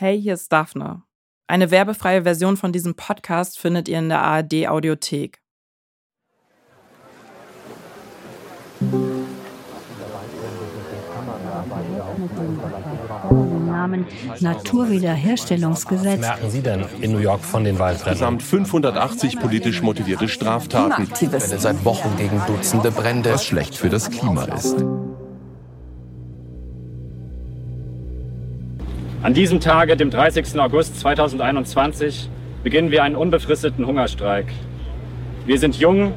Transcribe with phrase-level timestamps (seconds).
[0.00, 1.02] Hey, hier ist Daphne.
[1.48, 5.40] Eine werbefreie Version von diesem Podcast findet ihr in der ARD Audiothek.
[13.66, 14.06] Namen
[14.38, 16.20] Naturwiederherstellungsgesetz.
[16.20, 18.12] Was merken Sie denn in New York von den Waldbränden?
[18.12, 21.10] Insgesamt 580 politisch motivierte Straftaten.
[21.10, 23.32] Welle seit Wochen gegen Dutzende Brände.
[23.32, 24.76] Was schlecht für das Klima ist.
[29.20, 30.60] An diesem Tage, dem 30.
[30.60, 32.30] August 2021,
[32.62, 34.46] beginnen wir einen unbefristeten Hungerstreik.
[35.44, 36.12] Wir sind jung,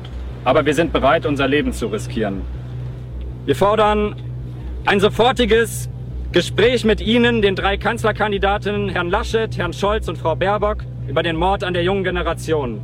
[0.46, 2.44] aber wir sind bereit, unser Leben zu riskieren.
[3.46, 4.16] Wir fordern
[4.86, 5.90] ein sofortiges
[6.32, 11.38] Gespräch mit Ihnen, den drei Kanzlerkandidatinnen Herrn Laschet, Herrn Scholz und Frau Baerbock, über den
[11.38, 12.82] Mord an der jungen Generation.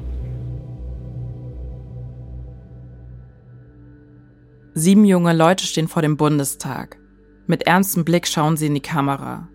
[4.74, 6.98] Sieben junge Leute stehen vor dem Bundestag.
[7.46, 9.48] Mit ernstem Blick schauen sie in die Kamera.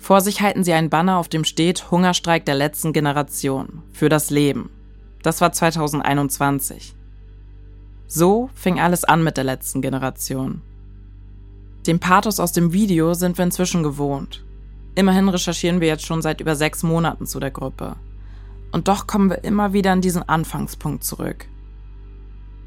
[0.00, 4.30] Vor sich halten sie einen Banner, auf dem steht Hungerstreik der letzten Generation für das
[4.30, 4.70] Leben.
[5.22, 6.94] Das war 2021.
[8.06, 10.62] So fing alles an mit der letzten Generation.
[11.86, 14.42] Den Pathos aus dem Video sind wir inzwischen gewohnt.
[14.94, 17.96] Immerhin recherchieren wir jetzt schon seit über sechs Monaten zu der Gruppe.
[18.72, 21.46] Und doch kommen wir immer wieder an diesen Anfangspunkt zurück.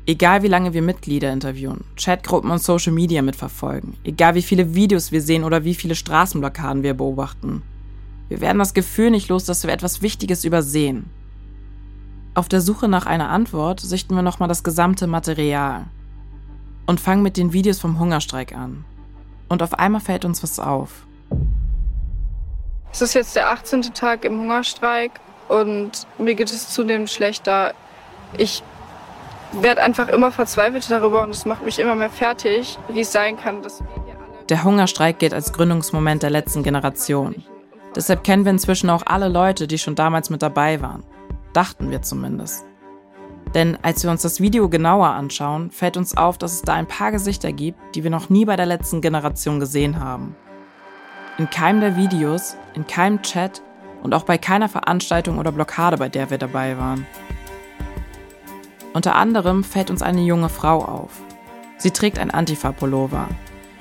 [0.06, 5.14] Egal wie lange wir Mitglieder interviewen, Chatgruppen und Social Media mitverfolgen, egal wie viele Videos
[5.14, 7.62] wir sehen oder wie viele Straßenblockaden wir beobachten,
[8.28, 11.10] wir werden das Gefühl nicht los, dass wir etwas Wichtiges übersehen.
[12.34, 15.86] Auf der Suche nach einer Antwort sichten wir nochmal das gesamte Material
[16.86, 18.84] und fangen mit den Videos vom Hungerstreik an.
[19.48, 21.06] Und auf einmal fällt uns was auf.
[22.92, 23.94] Es ist jetzt der 18.
[23.94, 25.12] Tag im Hungerstreik
[25.48, 27.74] und mir geht es zudem schlechter.
[28.38, 28.64] Ich
[29.62, 33.38] werde einfach immer verzweifelt darüber und es macht mich immer mehr fertig, wie es sein
[33.38, 34.46] kann, dass wir hier alle.
[34.50, 37.44] Der Hungerstreik gilt als Gründungsmoment der letzten Generation.
[37.96, 41.04] Deshalb kennen wir inzwischen auch alle Leute, die schon damals mit dabei waren.
[41.54, 42.66] Dachten wir zumindest.
[43.54, 46.88] Denn als wir uns das Video genauer anschauen, fällt uns auf, dass es da ein
[46.88, 50.36] paar Gesichter gibt, die wir noch nie bei der letzten Generation gesehen haben.
[51.38, 53.62] In keinem der Videos, in keinem Chat
[54.02, 57.06] und auch bei keiner Veranstaltung oder Blockade, bei der wir dabei waren.
[58.94, 61.12] Unter anderem fällt uns eine junge Frau auf.
[61.78, 63.28] Sie trägt ein Antifa-Pullover.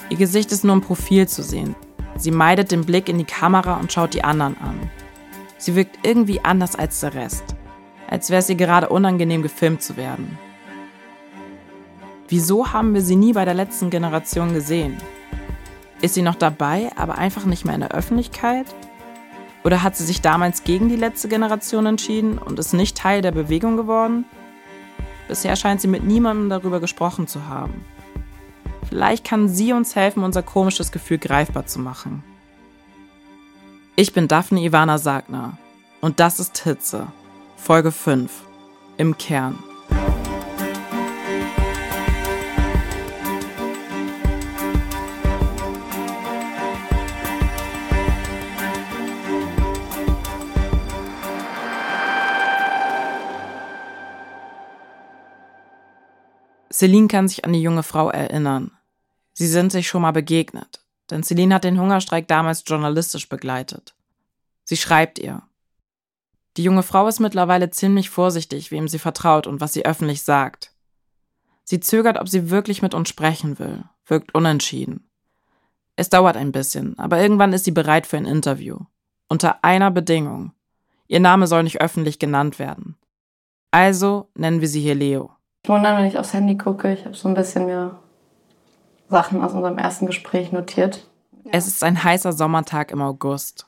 [0.08, 1.74] Ihr Gesicht ist nur im Profil zu sehen.
[2.16, 4.90] Sie meidet den Blick in die Kamera und schaut die anderen an.
[5.58, 7.56] Sie wirkt irgendwie anders als der Rest
[8.12, 10.38] als wäre es ihr gerade unangenehm gefilmt zu werden.
[12.28, 14.98] Wieso haben wir sie nie bei der letzten Generation gesehen?
[16.02, 18.66] Ist sie noch dabei, aber einfach nicht mehr in der Öffentlichkeit?
[19.64, 23.32] Oder hat sie sich damals gegen die letzte Generation entschieden und ist nicht Teil der
[23.32, 24.26] Bewegung geworden?
[25.28, 27.84] Bisher scheint sie mit niemandem darüber gesprochen zu haben.
[28.88, 32.22] Vielleicht kann sie uns helfen, unser komisches Gefühl greifbar zu machen.
[33.97, 35.56] Ich bin Daphne Ivana Sagner
[36.00, 37.06] und das ist Hitze.
[37.56, 38.31] Folge 5
[38.97, 39.59] Im Kern.
[56.82, 58.72] Celine kann sich an die junge Frau erinnern.
[59.34, 63.94] Sie sind sich schon mal begegnet, denn Celine hat den Hungerstreik damals journalistisch begleitet.
[64.65, 65.44] Sie schreibt ihr.
[66.56, 70.72] Die junge Frau ist mittlerweile ziemlich vorsichtig, wem sie vertraut und was sie öffentlich sagt.
[71.62, 75.09] Sie zögert, ob sie wirklich mit uns sprechen will, wirkt unentschieden.
[75.94, 78.78] Es dauert ein bisschen, aber irgendwann ist sie bereit für ein Interview.
[79.28, 80.50] Unter einer Bedingung.
[81.06, 82.97] Ihr Name soll nicht öffentlich genannt werden.
[83.71, 85.37] Also nennen wir sie hier Leo.
[85.64, 87.96] Ich wundere, wenn ich aufs Handy gucke, ich habe so ein bisschen mir
[89.08, 91.06] Sachen aus unserem ersten Gespräch notiert.
[91.52, 93.66] Es ist ein heißer Sommertag im August.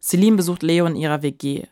[0.00, 1.66] Celine besucht Leo in ihrer WG.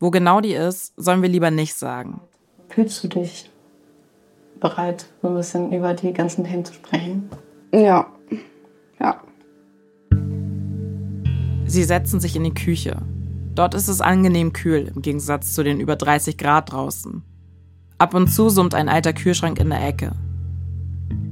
[0.00, 2.22] Wo genau die ist, sollen wir lieber nicht sagen.
[2.70, 3.50] Fühlst du dich
[4.58, 7.28] bereit, so ein bisschen über die ganzen Themen zu sprechen?
[7.74, 8.06] Ja.
[9.00, 9.20] Ja.
[11.66, 13.02] Sie setzen sich in die Küche.
[13.54, 17.22] Dort ist es angenehm kühl, im Gegensatz zu den über 30 Grad draußen.
[17.96, 20.12] Ab und zu summt ein alter Kühlschrank in der Ecke.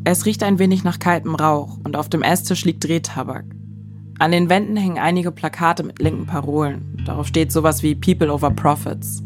[0.05, 3.45] Es riecht ein wenig nach kaltem Rauch und auf dem Esstisch liegt Drehtabak.
[4.21, 7.03] An den Wänden hängen einige Plakate mit linken Parolen.
[7.05, 9.25] Darauf steht sowas wie People over Profits.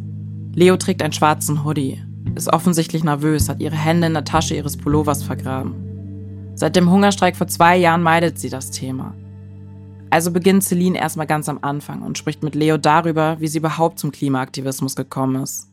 [0.55, 2.03] Leo trägt einen schwarzen Hoodie,
[2.35, 5.75] ist offensichtlich nervös, hat ihre Hände in der Tasche ihres Pullovers vergraben.
[6.55, 9.13] Seit dem Hungerstreik vor zwei Jahren meidet sie das Thema.
[10.09, 13.99] Also beginnt Celine erstmal ganz am Anfang und spricht mit Leo darüber, wie sie überhaupt
[13.99, 15.69] zum Klimaaktivismus gekommen ist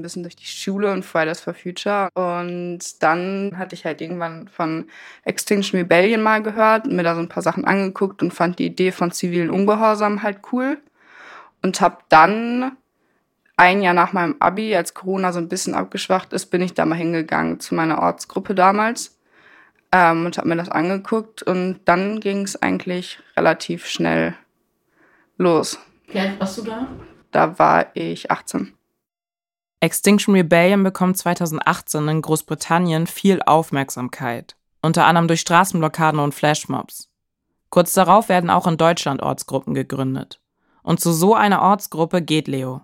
[0.00, 2.08] ein bisschen durch die Schule und Fridays for Future.
[2.14, 4.86] Und dann hatte ich halt irgendwann von
[5.24, 8.92] Extinction Rebellion mal gehört, mir da so ein paar Sachen angeguckt und fand die Idee
[8.92, 10.78] von zivilen Ungehorsam halt cool.
[11.62, 12.72] und habe dann
[13.60, 16.86] ein Jahr nach meinem Abi, als Corona so ein bisschen abgeschwacht ist, bin ich da
[16.86, 19.18] mal hingegangen zu meiner Ortsgruppe damals
[19.92, 24.34] ähm, und habe mir das angeguckt und dann ging es eigentlich relativ schnell
[25.36, 25.78] los.
[26.08, 26.88] Wie alt warst du da?
[27.32, 28.72] Da war ich 18.
[29.82, 37.10] Extinction Rebellion bekommt 2018 in Großbritannien viel Aufmerksamkeit, unter anderem durch Straßenblockaden und Flashmobs.
[37.70, 40.42] Kurz darauf werden auch in Deutschland Ortsgruppen gegründet.
[40.82, 42.82] Und zu so einer Ortsgruppe geht Leo.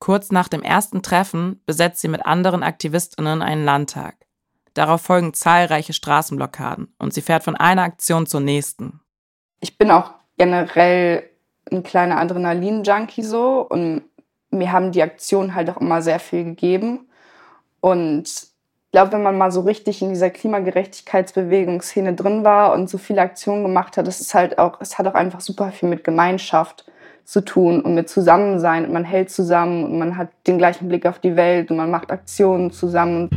[0.00, 4.16] Kurz nach dem ersten Treffen besetzt sie mit anderen Aktivistinnen einen Landtag.
[4.74, 9.00] Darauf folgen zahlreiche Straßenblockaden und sie fährt von einer Aktion zur nächsten.
[9.60, 11.30] Ich bin auch generell
[11.70, 14.02] ein kleiner Adrenalin-Junkie so und
[14.52, 17.08] mir haben die Aktionen halt auch immer sehr viel gegeben.
[17.80, 22.98] Und ich glaube, wenn man mal so richtig in dieser Klimagerechtigkeitsbewegungsszene drin war und so
[22.98, 26.04] viele Aktionen gemacht hat, das ist halt auch, es hat auch einfach super viel mit
[26.04, 26.84] Gemeinschaft
[27.24, 28.84] zu tun und mit Zusammensein.
[28.84, 31.90] Und man hält zusammen und man hat den gleichen Blick auf die Welt und man
[31.90, 33.30] macht Aktionen zusammen.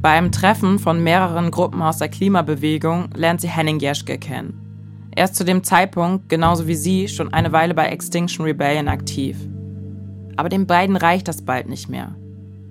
[0.00, 4.63] Beim Treffen von mehreren Gruppen aus der Klimabewegung lernt sie Henning Jeschke kennen.
[5.16, 9.38] Er ist zu dem Zeitpunkt, genauso wie sie, schon eine Weile bei Extinction Rebellion aktiv.
[10.36, 12.16] Aber den beiden reicht das bald nicht mehr.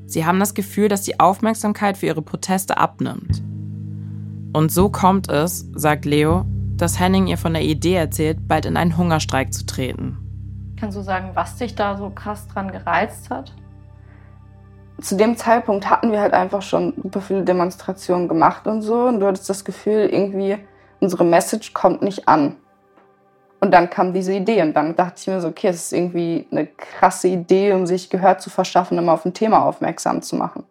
[0.07, 3.41] Sie haben das Gefühl, dass die Aufmerksamkeit für ihre Proteste abnimmt.
[4.51, 6.45] Und so kommt es, sagt Leo,
[6.75, 10.17] dass Henning ihr von der Idee erzählt, bald in einen Hungerstreik zu treten.
[10.77, 13.53] Kannst du sagen, was dich da so krass dran gereizt hat?
[14.99, 19.05] Zu dem Zeitpunkt hatten wir halt einfach schon super viele Demonstrationen gemacht und so.
[19.05, 20.57] Und du hattest das Gefühl, irgendwie,
[21.03, 22.55] unsere Message kommt nicht an.
[23.59, 26.47] Und dann kam diese Idee und dann dachte ich mir so, okay, es ist irgendwie
[26.51, 30.63] eine krasse Idee, um sich Gehör zu verschaffen, um auf ein Thema aufmerksam zu machen.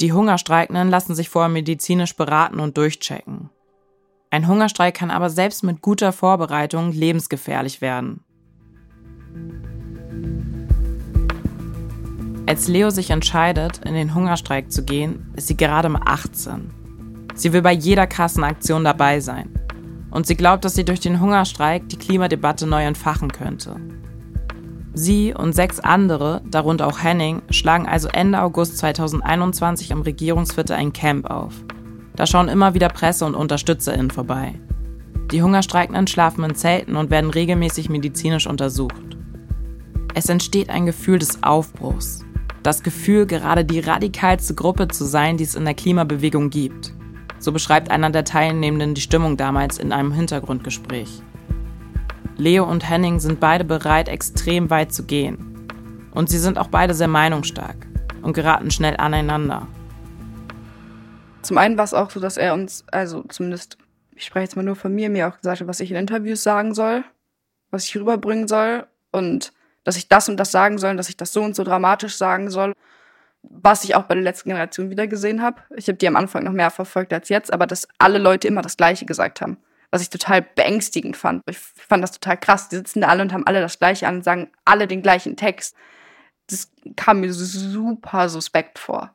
[0.00, 3.50] Die Hungerstreikenden lassen sich vorher medizinisch beraten und durchchecken.
[4.30, 8.24] Ein Hungerstreik kann aber selbst mit guter Vorbereitung lebensgefährlich werden.
[12.46, 16.70] Als Leo sich entscheidet, in den Hungerstreik zu gehen, ist sie gerade mal 18.
[17.34, 19.61] Sie will bei jeder Kassenaktion dabei sein.
[20.12, 23.76] Und sie glaubt, dass sie durch den Hungerstreik die Klimadebatte neu entfachen könnte.
[24.94, 30.92] Sie und sechs andere, darunter auch Henning, schlagen also Ende August 2021 am Regierungsviertel ein
[30.92, 31.54] Camp auf.
[32.14, 34.60] Da schauen immer wieder Presse und UnterstützerInnen vorbei.
[35.30, 39.16] Die Hungerstreikenden schlafen in Zelten und werden regelmäßig medizinisch untersucht.
[40.14, 42.22] Es entsteht ein Gefühl des Aufbruchs.
[42.62, 46.92] Das Gefühl, gerade die radikalste Gruppe zu sein, die es in der Klimabewegung gibt.
[47.42, 51.22] So beschreibt einer der Teilnehmenden die Stimmung damals in einem Hintergrundgespräch.
[52.36, 55.66] Leo und Henning sind beide bereit, extrem weit zu gehen.
[56.12, 57.88] Und sie sind auch beide sehr meinungsstark
[58.22, 59.66] und geraten schnell aneinander.
[61.42, 63.76] Zum einen war es auch so, dass er uns, also zumindest,
[64.14, 66.44] ich spreche jetzt mal nur von mir, mir auch gesagt hat, was ich in Interviews
[66.44, 67.02] sagen soll,
[67.72, 69.52] was ich rüberbringen soll und
[69.82, 72.50] dass ich das und das sagen soll, dass ich das so und so dramatisch sagen
[72.50, 72.72] soll.
[73.42, 75.62] Was ich auch bei der letzten Generation wieder gesehen habe.
[75.76, 78.62] Ich habe die am Anfang noch mehr verfolgt als jetzt, aber dass alle Leute immer
[78.62, 79.58] das Gleiche gesagt haben.
[79.90, 81.42] Was ich total beängstigend fand.
[81.48, 82.68] Ich fand das total krass.
[82.68, 85.36] Die sitzen da alle und haben alle das Gleiche an und sagen alle den gleichen
[85.36, 85.76] Text.
[86.46, 89.14] Das kam mir super suspekt vor.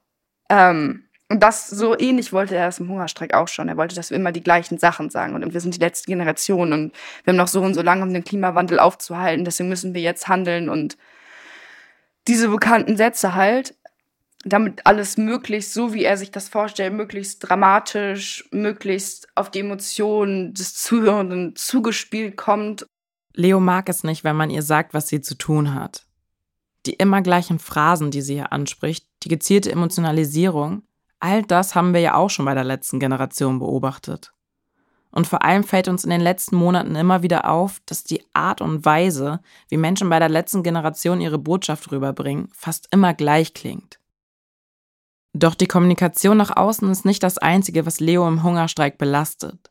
[0.50, 3.68] Ähm, und das so ähnlich wollte er es im Hungerstreik auch schon.
[3.68, 5.36] Er wollte, dass wir immer die gleichen Sachen sagen.
[5.36, 8.14] Und wir sind die letzte Generation und wir haben noch so und so lange, um
[8.14, 9.44] den Klimawandel aufzuhalten.
[9.44, 10.98] Deswegen müssen wir jetzt handeln und
[12.28, 13.76] diese bekannten Sätze halt,
[14.48, 20.54] damit alles möglichst, so wie er sich das vorstellt, möglichst dramatisch, möglichst auf die Emotionen
[20.54, 22.86] des Zuhörenden zugespielt kommt.
[23.34, 26.06] Leo mag es nicht, wenn man ihr sagt, was sie zu tun hat.
[26.86, 30.84] Die immer gleichen Phrasen, die sie hier anspricht, die gezielte Emotionalisierung,
[31.20, 34.34] All das haben wir ja auch schon bei der letzten Generation beobachtet.
[35.10, 38.62] Und vor allem fällt uns in den letzten Monaten immer wieder auf, dass die Art
[38.62, 39.40] und Weise,
[39.70, 44.00] wie Menschen bei der letzten Generation ihre Botschaft rüberbringen, fast immer gleich klingt.
[45.38, 49.70] Doch die Kommunikation nach außen ist nicht das Einzige, was Leo im Hungerstreik belastet.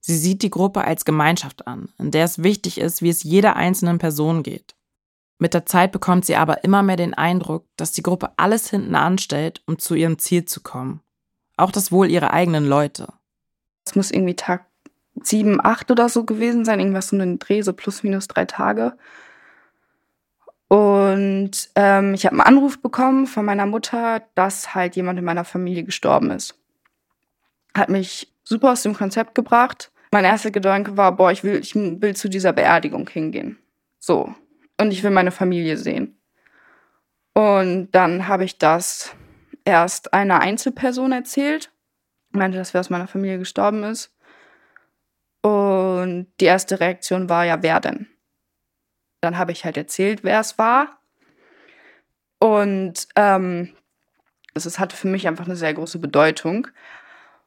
[0.00, 3.56] Sie sieht die Gruppe als Gemeinschaft an, in der es wichtig ist, wie es jeder
[3.56, 4.74] einzelnen Person geht.
[5.38, 8.94] Mit der Zeit bekommt sie aber immer mehr den Eindruck, dass die Gruppe alles hinten
[8.94, 11.00] anstellt, um zu ihrem Ziel zu kommen.
[11.58, 13.08] Auch das Wohl ihrer eigenen Leute.
[13.84, 14.64] Es muss irgendwie Tag
[15.22, 18.96] sieben, acht oder so gewesen sein, irgendwas so einen Dreh, so plus minus drei Tage.
[20.74, 25.44] Und ähm, ich habe einen Anruf bekommen von meiner Mutter, dass halt jemand in meiner
[25.44, 26.58] Familie gestorben ist.
[27.76, 29.92] Hat mich super aus dem Konzept gebracht.
[30.10, 33.56] Mein erster Gedanke war, boah, ich will, ich will zu dieser Beerdigung hingehen.
[34.00, 34.34] So
[34.80, 36.18] und ich will meine Familie sehen.
[37.34, 39.14] Und dann habe ich das
[39.64, 41.70] erst einer Einzelperson erzählt,
[42.30, 44.12] meinte, dass wer aus meiner Familie gestorben ist.
[45.40, 48.08] Und die erste Reaktion war ja, wer denn?
[49.24, 50.98] Dann habe ich halt erzählt, wer es war.
[52.38, 53.70] Und ähm,
[54.52, 56.68] das, das hatte für mich einfach eine sehr große Bedeutung.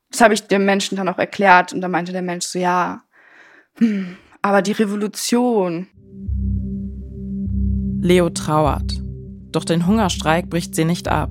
[0.10, 3.04] Das habe ich dem Menschen dann auch erklärt und da meinte der Mensch so, ja,
[3.78, 5.88] hm, aber die Revolution.
[8.02, 9.00] Leo trauert.
[9.52, 11.30] Doch den Hungerstreik bricht sie nicht ab.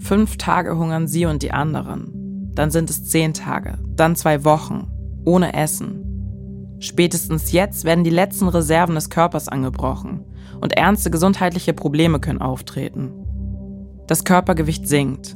[0.00, 2.50] Fünf Tage hungern sie und die anderen.
[2.54, 4.90] Dann sind es zehn Tage, dann zwei Wochen,
[5.24, 6.13] ohne Essen.
[6.84, 10.22] Spätestens jetzt werden die letzten Reserven des Körpers angebrochen
[10.60, 13.10] und ernste gesundheitliche Probleme können auftreten.
[14.06, 15.34] Das Körpergewicht sinkt.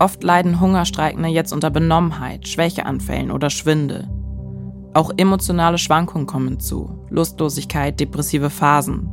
[0.00, 4.10] Oft leiden Hungerstreikende jetzt unter Benommenheit, Schwächeanfällen oder Schwindel.
[4.92, 9.08] Auch emotionale Schwankungen kommen hinzu, Lustlosigkeit, depressive Phasen.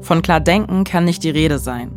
[0.00, 1.92] Von klar denken kann nicht die Rede sein.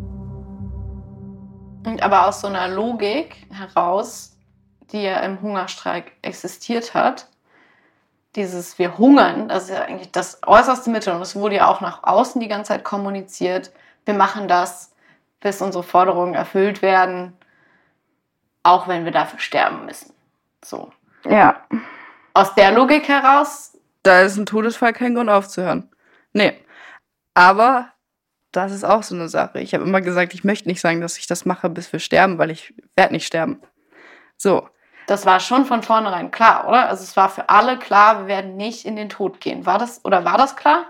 [1.99, 4.37] Aber aus so einer Logik heraus,
[4.91, 7.30] die ja im Hungerstreik existiert hat,
[8.35, 11.81] dieses wir hungern, das ist ja eigentlich das äußerste Mittel und es wurde ja auch
[11.81, 13.71] nach außen die ganze Zeit kommuniziert.
[14.05, 14.93] Wir machen das,
[15.41, 17.33] bis unsere Forderungen erfüllt werden,
[18.63, 20.13] auch wenn wir dafür sterben müssen.
[20.63, 20.91] So.
[21.25, 21.65] Ja.
[22.33, 23.77] Aus der Logik heraus.
[24.03, 25.89] Da ist ein Todesfall kein Grund aufzuhören.
[26.33, 26.53] Nee.
[27.33, 27.91] Aber
[28.51, 29.59] das ist auch so eine Sache.
[29.59, 32.37] Ich habe immer gesagt, ich möchte nicht sagen, dass ich das mache, bis wir sterben,
[32.37, 33.61] weil ich werde nicht sterben.
[34.37, 34.67] So.
[35.07, 36.87] Das war schon von vornherein klar, oder?
[36.89, 39.65] Also es war für alle klar, wir werden nicht in den Tod gehen.
[39.65, 40.85] War das oder war das klar?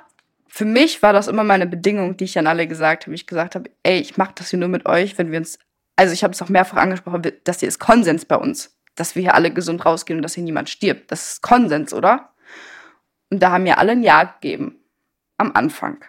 [0.47, 3.15] Für mich war das immer meine Bedingung, die ich an alle gesagt habe.
[3.15, 5.57] Ich gesagt habe, ey, ich mache das hier nur mit euch, wenn wir uns,
[5.95, 9.21] also ich habe es auch mehrfach angesprochen, das hier ist Konsens bei uns, dass wir
[9.21, 11.09] hier alle gesund rausgehen und dass hier niemand stirbt.
[11.09, 12.33] Das ist Konsens, oder?
[13.29, 14.77] Und da haben mir alle ein Ja gegeben.
[15.37, 16.03] Am Anfang.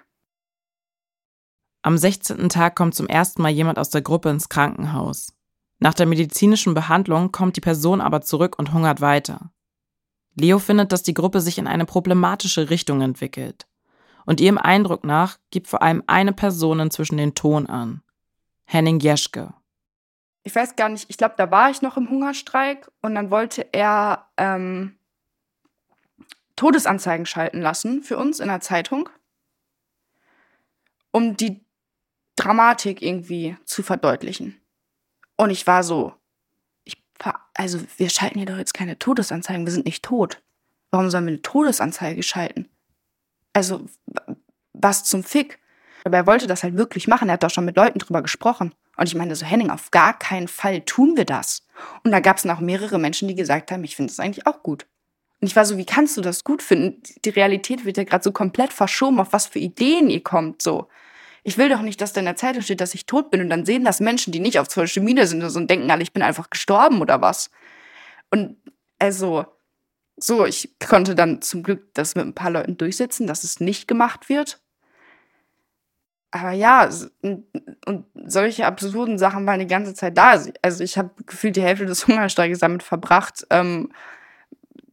[1.82, 2.48] Am 16.
[2.48, 5.32] Tag kommt zum ersten Mal jemand aus der Gruppe ins Krankenhaus.
[5.82, 9.50] Nach der medizinischen Behandlung kommt die Person aber zurück und hungert weiter.
[10.36, 13.66] Leo findet, dass die Gruppe sich in eine problematische Richtung entwickelt.
[14.24, 18.00] Und ihrem Eindruck nach gibt vor allem eine Person inzwischen den Ton an.
[18.64, 19.54] Henning Jeschke.
[20.44, 23.66] Ich weiß gar nicht, ich glaube, da war ich noch im Hungerstreik und dann wollte
[23.72, 24.94] er ähm,
[26.54, 29.08] Todesanzeigen schalten lassen für uns in der Zeitung,
[31.10, 31.64] um die
[32.36, 34.61] Dramatik irgendwie zu verdeutlichen.
[35.42, 36.12] Und ich war so,
[36.84, 37.02] ich,
[37.54, 40.40] also wir schalten hier doch jetzt keine Todesanzeigen, wir sind nicht tot.
[40.92, 42.68] Warum sollen wir eine Todesanzeige schalten?
[43.52, 43.84] Also,
[44.72, 45.58] was zum Fick?
[46.04, 47.28] Aber er wollte das halt wirklich machen.
[47.28, 48.72] Er hat doch schon mit Leuten drüber gesprochen.
[48.96, 51.66] Und ich meine so, Henning, auf gar keinen Fall tun wir das.
[52.04, 54.62] Und da gab es noch mehrere Menschen, die gesagt haben, ich finde das eigentlich auch
[54.62, 54.86] gut.
[55.40, 57.02] Und ich war so, wie kannst du das gut finden?
[57.24, 60.86] Die Realität wird ja gerade so komplett verschoben, auf was für Ideen ihr kommt, so
[61.44, 63.50] ich will doch nicht, dass da in der Zeitung steht, dass ich tot bin und
[63.50, 66.22] dann sehen das Menschen, die nicht auf Social Media sind und denken alle, ich bin
[66.22, 67.50] einfach gestorben oder was.
[68.30, 68.56] Und
[68.98, 69.46] also,
[70.16, 73.88] so, ich konnte dann zum Glück das mit ein paar Leuten durchsetzen, dass es nicht
[73.88, 74.60] gemacht wird.
[76.30, 76.88] Aber ja,
[77.20, 80.40] und solche absurden Sachen waren die ganze Zeit da.
[80.62, 83.92] Also ich habe gefühlt die Hälfte des Hungerstreiks damit verbracht, ähm,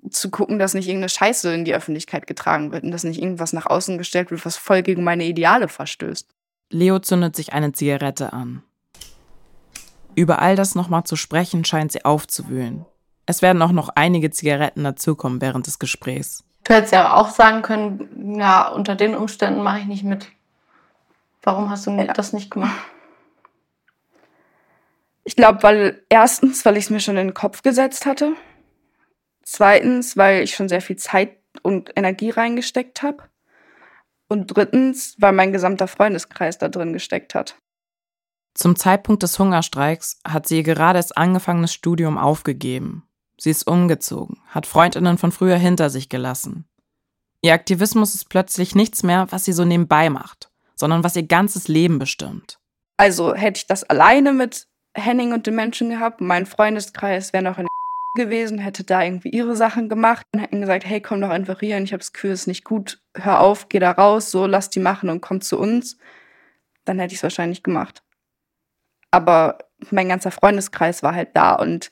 [0.10, 3.54] zu gucken, dass nicht irgendeine Scheiße in die Öffentlichkeit getragen wird und dass nicht irgendwas
[3.54, 6.28] nach außen gestellt wird, was voll gegen meine Ideale verstößt.
[6.70, 8.64] Leo zündet sich eine Zigarette an.
[10.16, 12.86] Über all das nochmal zu sprechen, scheint sie aufzuwühlen.
[13.26, 16.44] Es werden auch noch einige Zigaretten dazukommen während des Gesprächs.
[16.64, 20.28] Du hättest ja auch sagen können, ja, unter den Umständen mache ich nicht mit.
[21.42, 22.06] Warum hast du ja.
[22.14, 22.76] das nicht gemacht?
[25.24, 28.34] Ich glaube, weil erstens, weil ich es mir schon in den Kopf gesetzt hatte.
[29.44, 33.24] Zweitens, weil ich schon sehr viel Zeit und Energie reingesteckt habe.
[34.30, 37.58] Und drittens, weil mein gesamter Freundeskreis da drin gesteckt hat.
[38.54, 43.04] Zum Zeitpunkt des Hungerstreiks hat sie ihr gerade erst angefangenes Studium aufgegeben.
[43.40, 46.66] Sie ist umgezogen, hat Freundinnen von früher hinter sich gelassen.
[47.42, 51.68] Ihr Aktivismus ist plötzlich nichts mehr, was sie so nebenbei macht, sondern was ihr ganzes
[51.68, 52.60] Leben bestimmt.
[52.98, 57.58] Also hätte ich das alleine mit Henning und den Menschen gehabt, mein Freundeskreis wäre noch
[57.58, 57.68] in
[58.16, 61.78] gewesen, hätte da irgendwie ihre Sachen gemacht und hätten gesagt, hey, komm doch einfach hier
[61.80, 64.70] ich habe das Gefühl, es ist nicht gut, hör auf, geh da raus, so, lass
[64.70, 65.98] die machen und komm zu uns,
[66.86, 68.04] dann hätte ich es wahrscheinlich gemacht.
[69.12, 69.60] Aber
[69.92, 71.92] mein ganzer Freundeskreis war halt da und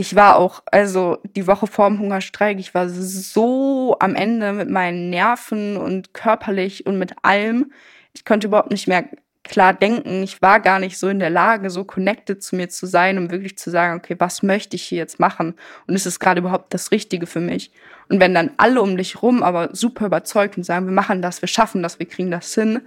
[0.00, 4.70] ich war auch, also die Woche vor dem Hungerstreik, ich war so am Ende mit
[4.70, 7.72] meinen Nerven und körperlich und mit allem.
[8.12, 9.08] Ich konnte überhaupt nicht mehr
[9.48, 10.22] klar denken.
[10.22, 13.30] Ich war gar nicht so in der Lage, so connected zu mir zu sein, um
[13.30, 15.54] wirklich zu sagen, okay, was möchte ich hier jetzt machen?
[15.86, 17.72] Und ist es gerade überhaupt das Richtige für mich?
[18.08, 21.42] Und wenn dann alle um dich rum aber super überzeugt und sagen, wir machen das,
[21.42, 22.80] wir schaffen das, wir kriegen das hin,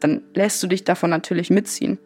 [0.00, 1.98] dann lässt du dich davon natürlich mitziehen.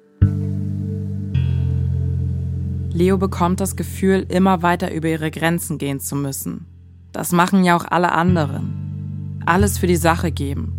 [2.93, 6.67] Leo bekommt das Gefühl, immer weiter über ihre Grenzen gehen zu müssen.
[7.13, 9.43] Das machen ja auch alle anderen.
[9.47, 10.73] Alles für die Sache geben.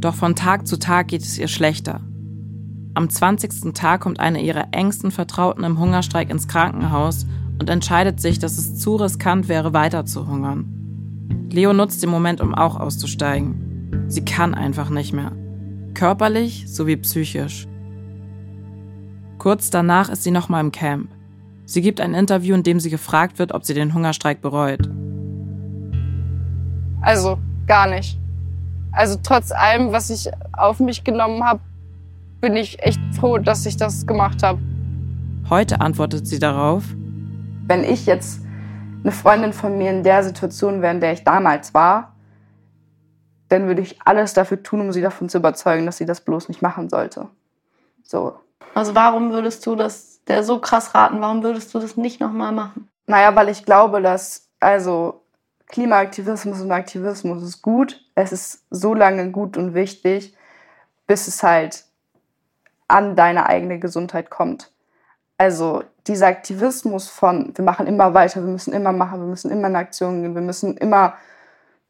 [0.00, 2.00] Doch von Tag zu Tag geht es ihr schlechter.
[2.96, 3.74] Am 20.
[3.74, 7.26] Tag kommt eine ihrer engsten Vertrauten im Hungerstreik ins Krankenhaus
[7.58, 10.64] und entscheidet sich, dass es zu riskant wäre, weiter zu hungern.
[11.52, 14.06] Leo nutzt den Moment, um auch auszusteigen.
[14.08, 15.32] Sie kann einfach nicht mehr.
[15.92, 17.66] Körperlich sowie psychisch.
[19.36, 21.10] Kurz danach ist sie nochmal im Camp.
[21.66, 24.88] Sie gibt ein Interview, in dem sie gefragt wird, ob sie den Hungerstreik bereut.
[27.02, 27.36] Also
[27.66, 28.18] gar nicht.
[28.92, 31.60] Also trotz allem, was ich auf mich genommen habe,
[32.40, 34.60] bin ich echt froh, dass ich das gemacht habe.
[35.48, 36.84] Heute antwortet sie darauf,
[37.66, 38.40] wenn ich jetzt
[39.02, 42.16] eine Freundin von mir in der Situation wäre, in der ich damals war,
[43.48, 46.48] dann würde ich alles dafür tun, um sie davon zu überzeugen, dass sie das bloß
[46.48, 47.28] nicht machen sollte.
[48.02, 48.34] So.
[48.74, 51.20] Also warum würdest du das der so krass raten?
[51.20, 52.88] Warum würdest du das nicht nochmal machen?
[53.06, 55.22] Naja, weil ich glaube, dass, also
[55.68, 58.04] Klimaaktivismus und Aktivismus ist gut.
[58.14, 60.34] Es ist so lange gut und wichtig,
[61.06, 61.85] bis es halt
[62.88, 64.70] an deine eigene Gesundheit kommt.
[65.38, 69.68] Also dieser Aktivismus von, wir machen immer weiter, wir müssen immer machen, wir müssen immer
[69.68, 71.14] in Aktion gehen, wir müssen immer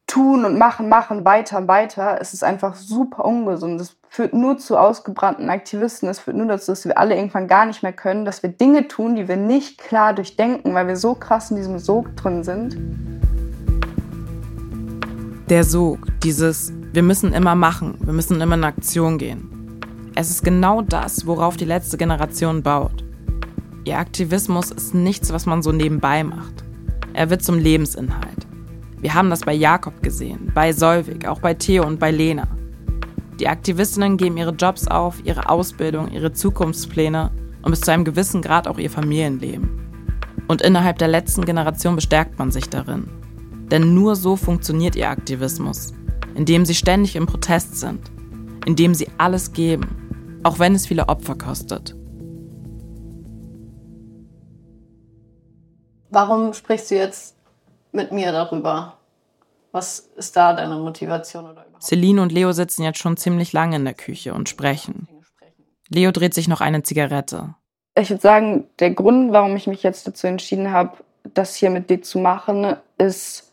[0.06, 2.18] tun und machen, machen, weiter, weiter.
[2.20, 3.80] Es ist einfach super ungesund.
[3.80, 6.08] Es führt nur zu ausgebrannten Aktivisten.
[6.08, 8.88] Es führt nur dazu, dass wir alle irgendwann gar nicht mehr können, dass wir Dinge
[8.88, 12.76] tun, die wir nicht klar durchdenken, weil wir so krass in diesem Sog drin sind.
[15.50, 19.55] Der Sog, dieses wir müssen immer machen, wir müssen immer in Aktion gehen.
[20.18, 23.04] Es ist genau das, worauf die letzte Generation baut.
[23.84, 26.64] Ihr Aktivismus ist nichts, was man so nebenbei macht.
[27.12, 28.46] Er wird zum Lebensinhalt.
[28.98, 32.48] Wir haben das bei Jakob gesehen, bei Solvig, auch bei Theo und bei Lena.
[33.38, 37.30] Die Aktivistinnen geben ihre Jobs auf, ihre Ausbildung, ihre Zukunftspläne
[37.60, 39.68] und bis zu einem gewissen Grad auch ihr Familienleben.
[40.48, 43.06] Und innerhalb der letzten Generation bestärkt man sich darin.
[43.70, 45.92] Denn nur so funktioniert ihr Aktivismus,
[46.34, 48.00] indem sie ständig im Protest sind,
[48.66, 51.96] indem sie alles geben, auch wenn es viele Opfer kostet.
[56.10, 57.36] Warum sprichst du jetzt
[57.92, 58.98] mit mir darüber?
[59.72, 61.50] Was ist da deine Motivation?
[61.50, 65.08] Oder Celine und Leo sitzen jetzt schon ziemlich lange in der Küche und sprechen.
[65.88, 67.54] Leo dreht sich noch eine Zigarette.
[67.94, 70.98] Ich würde sagen, der Grund, warum ich mich jetzt dazu entschieden habe,
[71.34, 73.45] das hier mit dir zu machen, ist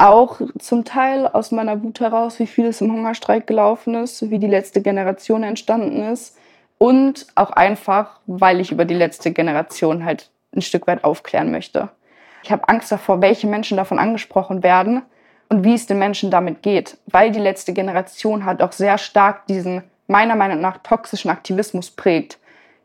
[0.00, 4.38] auch zum Teil aus meiner Wut heraus, wie viel es im Hungerstreik gelaufen ist, wie
[4.38, 6.38] die letzte Generation entstanden ist
[6.78, 11.90] und auch einfach, weil ich über die letzte Generation halt ein Stück weit aufklären möchte.
[12.42, 15.02] Ich habe Angst davor, welche Menschen davon angesprochen werden
[15.50, 19.46] und wie es den Menschen damit geht, weil die letzte Generation hat auch sehr stark
[19.46, 22.38] diesen meiner Meinung nach toxischen Aktivismus prägt.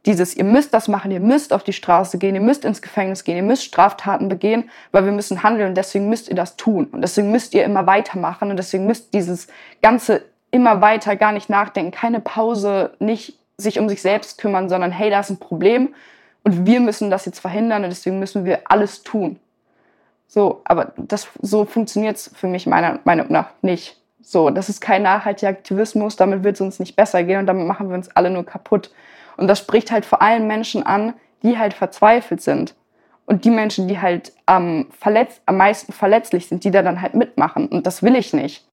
[0.05, 3.23] Dieses, ihr müsst das machen, ihr müsst auf die Straße gehen, ihr müsst ins Gefängnis
[3.23, 6.85] gehen, ihr müsst Straftaten begehen, weil wir müssen handeln und deswegen müsst ihr das tun.
[6.91, 9.47] Und deswegen müsst ihr immer weitermachen und deswegen müsst dieses
[9.81, 14.91] ganze immer weiter gar nicht nachdenken, keine Pause, nicht sich um sich selbst kümmern, sondern
[14.91, 15.93] hey, da ist ein Problem
[16.43, 19.39] und wir müssen das jetzt verhindern und deswegen müssen wir alles tun.
[20.27, 23.97] So, aber das, so funktioniert es für mich meiner Meinung nach nicht.
[24.21, 27.67] So, das ist kein nachhaltiger Aktivismus, damit wird es uns nicht besser gehen und damit
[27.67, 28.91] machen wir uns alle nur kaputt.
[29.37, 32.75] Und das spricht halt vor allem Menschen an, die halt verzweifelt sind.
[33.25, 37.15] Und die Menschen, die halt am, verletz am meisten verletzlich sind, die da dann halt
[37.15, 37.67] mitmachen.
[37.67, 38.67] Und das will ich nicht.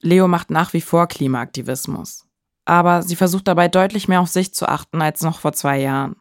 [0.00, 2.26] Leo macht nach wie vor Klimaaktivismus
[2.64, 6.16] aber sie versucht dabei deutlich mehr auf sich zu achten als noch vor zwei Jahren.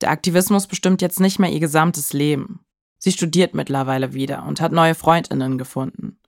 [0.00, 2.60] Der Aktivismus bestimmt jetzt nicht mehr ihr gesamtes Leben.
[2.98, 6.18] Sie studiert mittlerweile wieder und hat neue Freundinnen gefunden.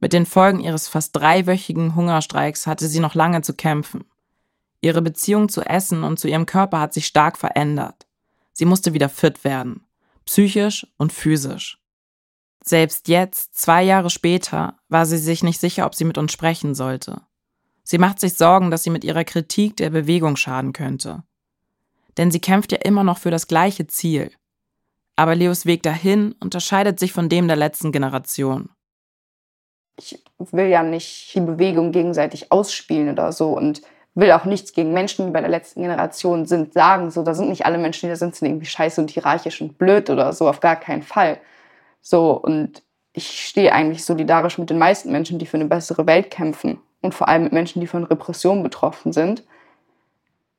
[0.00, 4.04] Mit den Folgen ihres fast dreiwöchigen Hungerstreiks hatte sie noch lange zu kämpfen.
[4.80, 8.06] Ihre Beziehung zu Essen und zu ihrem Körper hat sich stark verändert.
[8.52, 9.86] Sie musste wieder fit werden,
[10.24, 11.78] psychisch und physisch.
[12.62, 16.74] Selbst jetzt, zwei Jahre später, war sie sich nicht sicher, ob sie mit uns sprechen
[16.74, 17.22] sollte.
[17.82, 21.22] Sie macht sich Sorgen, dass sie mit ihrer Kritik der Bewegung schaden könnte.
[22.16, 24.30] Denn sie kämpft ja immer noch für das gleiche Ziel.
[25.16, 28.70] Aber Leos Weg dahin unterscheidet sich von dem der letzten Generation.
[29.96, 33.82] Ich will ja nicht die Bewegung gegenseitig ausspielen oder so und
[34.14, 37.10] will auch nichts gegen Menschen, die bei der letzten Generation sind, sagen.
[37.10, 39.78] So, da sind nicht alle Menschen, die da sind, sind irgendwie scheiße und hierarchisch und
[39.78, 41.38] blöd oder so, auf gar keinen Fall.
[42.02, 46.30] So, und ich stehe eigentlich solidarisch mit den meisten Menschen, die für eine bessere Welt
[46.30, 49.44] kämpfen und vor allem mit Menschen, die von Repression betroffen sind.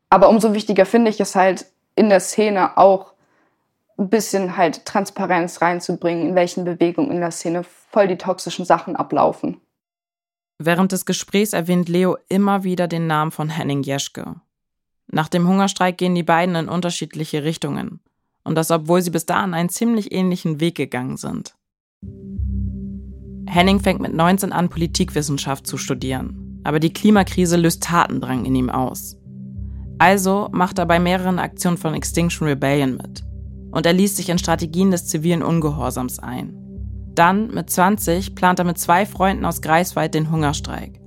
[0.09, 3.13] Aber umso wichtiger finde ich es halt in der Szene auch
[3.97, 8.95] ein bisschen halt Transparenz reinzubringen, in welchen Bewegungen in der Szene voll die toxischen Sachen
[8.95, 9.60] ablaufen.
[10.63, 14.35] Während des Gesprächs erwähnt Leo immer wieder den Namen von Henning Jeschke.
[15.07, 17.99] Nach dem Hungerstreik gehen die beiden in unterschiedliche Richtungen.
[18.43, 21.55] Und das, obwohl sie bis dahin einen ziemlich ähnlichen Weg gegangen sind.
[23.47, 26.61] Henning fängt mit 19 an, Politikwissenschaft zu studieren.
[26.63, 29.17] Aber die Klimakrise löst Tatendrang in ihm aus.
[29.97, 33.23] Also macht er bei mehreren Aktionen von Extinction Rebellion mit.
[33.71, 36.60] Und er liest sich in Strategien des zivilen Ungehorsams ein.
[37.15, 40.99] Dann, mit 20, plant er mit zwei Freunden aus Greifswald den Hungerstreik.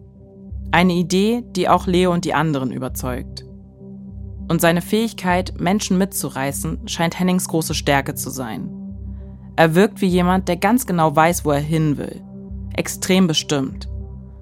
[0.70, 3.44] Eine Idee, die auch Leo und die anderen überzeugt.
[4.48, 8.70] Und seine Fähigkeit, Menschen mitzureißen, scheint Hennings große Stärke zu sein.
[9.56, 12.20] Er wirkt wie jemand, der ganz genau weiß, wo er hin will.
[12.74, 13.88] Extrem bestimmt.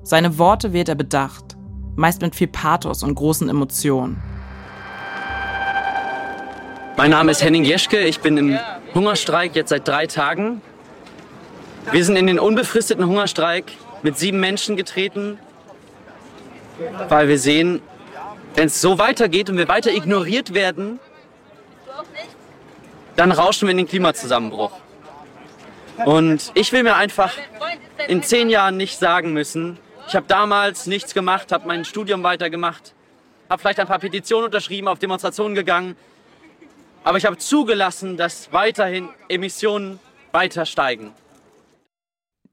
[0.03, 1.57] Seine Worte wählt er bedacht,
[1.95, 4.21] meist mit viel Pathos und großen Emotionen.
[6.97, 8.59] Mein Name ist Henning Jeschke, ich bin im
[8.95, 10.61] Hungerstreik jetzt seit drei Tagen.
[11.91, 15.39] Wir sind in den unbefristeten Hungerstreik mit sieben Menschen getreten,
[17.09, 17.83] weil wir sehen,
[18.55, 21.01] wenn es so weitergeht und wir weiter ignoriert werden,
[23.17, 24.73] dann rauschen wir in den Klimazusammenbruch.
[26.05, 27.33] Und ich will mir einfach
[28.09, 32.93] in zehn Jahren nicht sagen müssen, ich habe damals nichts gemacht, habe mein Studium weitergemacht,
[33.49, 35.97] habe vielleicht ein paar Petitionen unterschrieben, auf Demonstrationen gegangen,
[37.05, 40.01] aber ich habe zugelassen, dass weiterhin Emissionen
[40.33, 41.13] weiter steigen.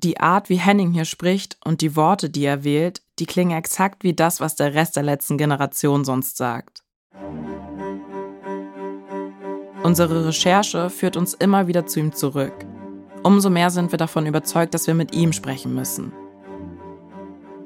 [0.01, 4.05] Die Art, wie Henning hier spricht und die Worte, die er wählt, die klingen exakt
[4.05, 6.85] wie das, was der Rest der letzten Generation sonst sagt.
[9.83, 12.53] Unsere Recherche führt uns immer wieder zu ihm zurück.
[13.23, 16.13] Umso mehr sind wir davon überzeugt, dass wir mit ihm sprechen müssen.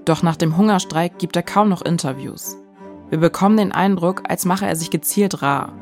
[0.04, 2.58] Doch nach dem Hungerstreik gibt er kaum noch Interviews.
[3.12, 5.74] Wir bekommen den Eindruck, als mache er sich gezielt rar.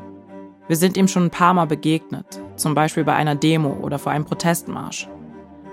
[0.68, 4.12] Wir sind ihm schon ein paar Mal begegnet, zum Beispiel bei einer Demo oder vor
[4.12, 5.08] einem Protestmarsch.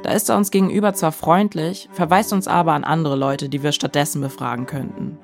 [0.03, 3.71] Da ist er uns gegenüber zwar freundlich, verweist uns aber an andere Leute, die wir
[3.71, 5.17] stattdessen befragen könnten.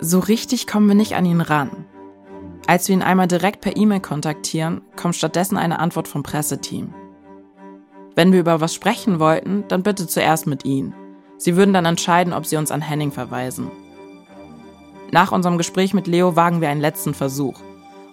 [0.00, 1.84] So richtig kommen wir nicht an ihn ran.
[2.66, 6.94] Als wir ihn einmal direkt per E-Mail kontaktieren, kommt stattdessen eine Antwort vom Presseteam.
[8.14, 10.94] Wenn wir über was sprechen wollten, dann bitte zuerst mit ihnen.
[11.36, 13.70] Sie würden dann entscheiden, ob sie uns an Henning verweisen.
[15.10, 17.60] Nach unserem Gespräch mit Leo wagen wir einen letzten Versuch.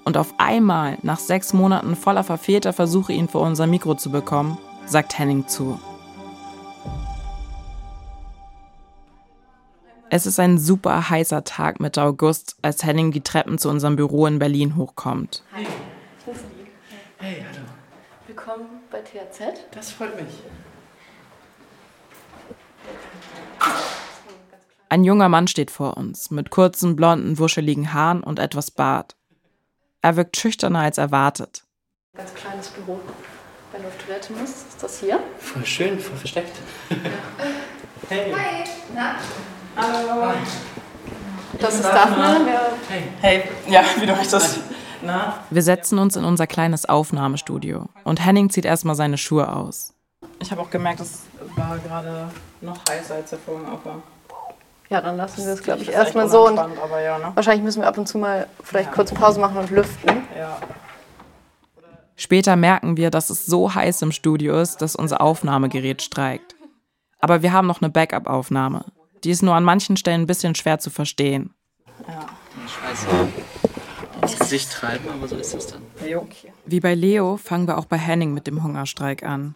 [0.05, 4.57] Und auf einmal, nach sechs Monaten voller verfehlter Versuche, ihn vor unser Mikro zu bekommen,
[4.85, 5.79] sagt Henning zu.
[10.09, 14.27] Es ist ein super heißer Tag Mitte August, als Henning die Treppen zu unserem Büro
[14.27, 15.43] in Berlin hochkommt.
[15.53, 16.71] Hi, ich bin Sieg.
[17.17, 17.65] Hey, hallo.
[18.27, 19.65] Willkommen bei THZ.
[19.71, 20.43] Das freut mich.
[24.87, 29.15] Ein junger Mann steht vor uns, mit kurzen, blonden, wuscheligen Haaren und etwas Bart.
[30.01, 31.65] Er wirkt schüchterner als erwartet.
[32.15, 32.99] Ganz kleines Büro.
[33.75, 35.19] Wenn du auf Toilette musst, ist das hier.
[35.37, 36.53] Voll schön, voll versteckt.
[38.09, 38.31] hey.
[38.31, 38.63] Hi.
[38.95, 39.15] Na?
[39.75, 40.33] Hallo.
[41.59, 42.47] Das ist Daphne.
[42.87, 43.03] Hey.
[43.19, 44.61] Hey, ja, wie du möchtest.
[45.01, 45.39] Na?
[45.49, 49.93] Wir setzen uns in unser kleines Aufnahmestudio und Henning zieht erstmal seine Schuhe aus.
[50.39, 51.23] Ich habe auch gemerkt, es
[51.57, 52.29] war gerade
[52.61, 54.01] noch heißer, als der Vorgang auf war.
[54.87, 56.47] Ja, dann lassen wir es, glaube ich, erstmal so.
[56.47, 57.31] Und ja, ne?
[57.33, 60.23] wahrscheinlich müssen wir ab und zu mal vielleicht kurz Pause machen und lüften.
[60.37, 60.59] Ja.
[62.15, 66.55] Später merken wir, dass es so heiß im Studio ist, dass unser Aufnahmegerät streikt.
[67.19, 68.85] Aber wir haben noch eine Backup-Aufnahme.
[69.23, 71.53] Die ist nur an manchen Stellen ein bisschen schwer zu verstehen.
[72.07, 72.27] Ja.
[72.67, 73.07] Scheiße.
[74.21, 75.81] Ins Gesicht treiben, aber so ist das dann.
[76.65, 79.55] Wie bei Leo fangen wir auch bei Henning mit dem Hungerstreik an.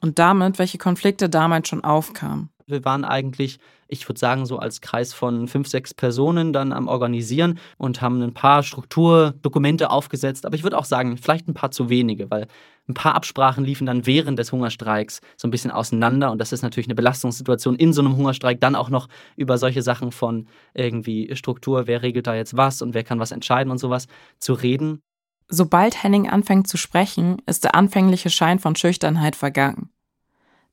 [0.00, 2.50] Und damit, welche Konflikte damals schon aufkamen.
[2.66, 6.88] Wir waren eigentlich, ich würde sagen, so als Kreis von fünf, sechs Personen dann am
[6.88, 10.46] Organisieren und haben ein paar Strukturdokumente aufgesetzt.
[10.46, 12.46] Aber ich würde auch sagen, vielleicht ein paar zu wenige, weil
[12.88, 16.30] ein paar Absprachen liefen dann während des Hungerstreiks so ein bisschen auseinander.
[16.30, 19.82] Und das ist natürlich eine Belastungssituation in so einem Hungerstreik, dann auch noch über solche
[19.82, 23.78] Sachen von irgendwie Struktur, wer regelt da jetzt was und wer kann was entscheiden und
[23.78, 24.06] sowas
[24.38, 25.00] zu reden.
[25.48, 29.90] Sobald Henning anfängt zu sprechen, ist der anfängliche Schein von Schüchternheit vergangen.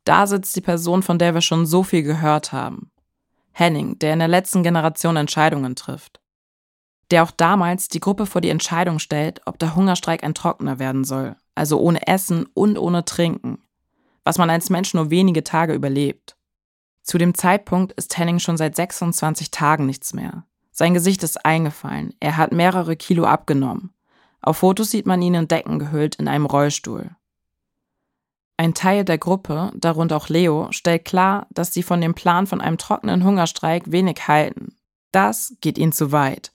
[0.04, 2.92] Da sitzt die Person, von der wir schon so viel gehört haben.
[3.54, 6.20] Henning, der in der letzten Generation Entscheidungen trifft.
[7.12, 11.04] Der auch damals die Gruppe vor die Entscheidung stellt, ob der Hungerstreik ein trockener werden
[11.04, 13.60] soll, also ohne Essen und ohne Trinken,
[14.24, 16.36] was man als Mensch nur wenige Tage überlebt.
[17.04, 20.46] Zu dem Zeitpunkt ist Henning schon seit 26 Tagen nichts mehr.
[20.72, 23.94] Sein Gesicht ist eingefallen, er hat mehrere Kilo abgenommen.
[24.42, 27.12] Auf Fotos sieht man ihn in Decken gehüllt in einem Rollstuhl.
[28.64, 32.62] Ein Teil der Gruppe, darunter auch Leo, stellt klar, dass sie von dem Plan von
[32.62, 34.74] einem trockenen Hungerstreik wenig halten.
[35.12, 36.54] Das geht ihnen zu weit.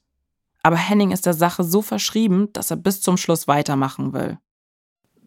[0.62, 4.38] Aber Henning ist der Sache so verschrieben, dass er bis zum Schluss weitermachen will.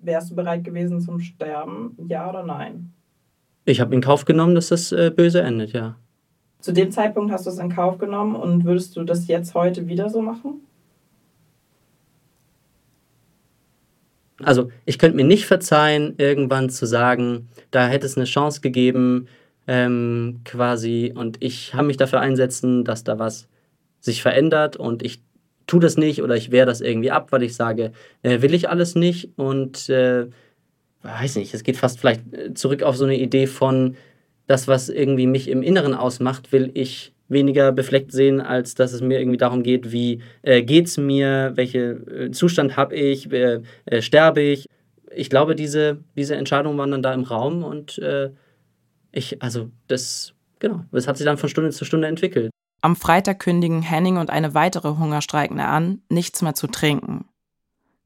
[0.01, 1.95] Wärst du bereit gewesen zum Sterben?
[2.07, 2.91] Ja oder nein?
[3.65, 5.97] Ich habe in Kauf genommen, dass das äh, böse endet, ja.
[6.61, 9.87] Zu dem Zeitpunkt hast du es in Kauf genommen und würdest du das jetzt heute
[9.87, 10.61] wieder so machen?
[14.43, 19.27] Also ich könnte mir nicht verzeihen, irgendwann zu sagen, da hätte es eine Chance gegeben,
[19.67, 23.47] ähm, quasi, und ich habe mich dafür einsetzen, dass da was
[23.99, 25.21] sich verändert und ich
[25.67, 27.91] tue das nicht oder ich wehre das irgendwie ab, weil ich sage,
[28.23, 30.27] äh, will ich alles nicht und äh,
[31.03, 33.95] weiß nicht, es geht fast vielleicht äh, zurück auf so eine Idee von
[34.47, 39.01] das, was irgendwie mich im Inneren ausmacht, will ich weniger befleckt sehen, als dass es
[39.01, 43.61] mir irgendwie darum geht, wie äh, geht es mir, welchen äh, Zustand habe ich, äh,
[43.85, 44.67] äh, sterbe ich.
[45.13, 48.31] Ich glaube, diese, diese Entscheidungen waren dann da im Raum und äh,
[49.11, 52.51] ich, also das, genau, das hat sich dann von Stunde zu Stunde entwickelt.
[52.81, 57.25] Am Freitag kündigen Henning und eine weitere Hungerstreikende an, nichts mehr zu trinken.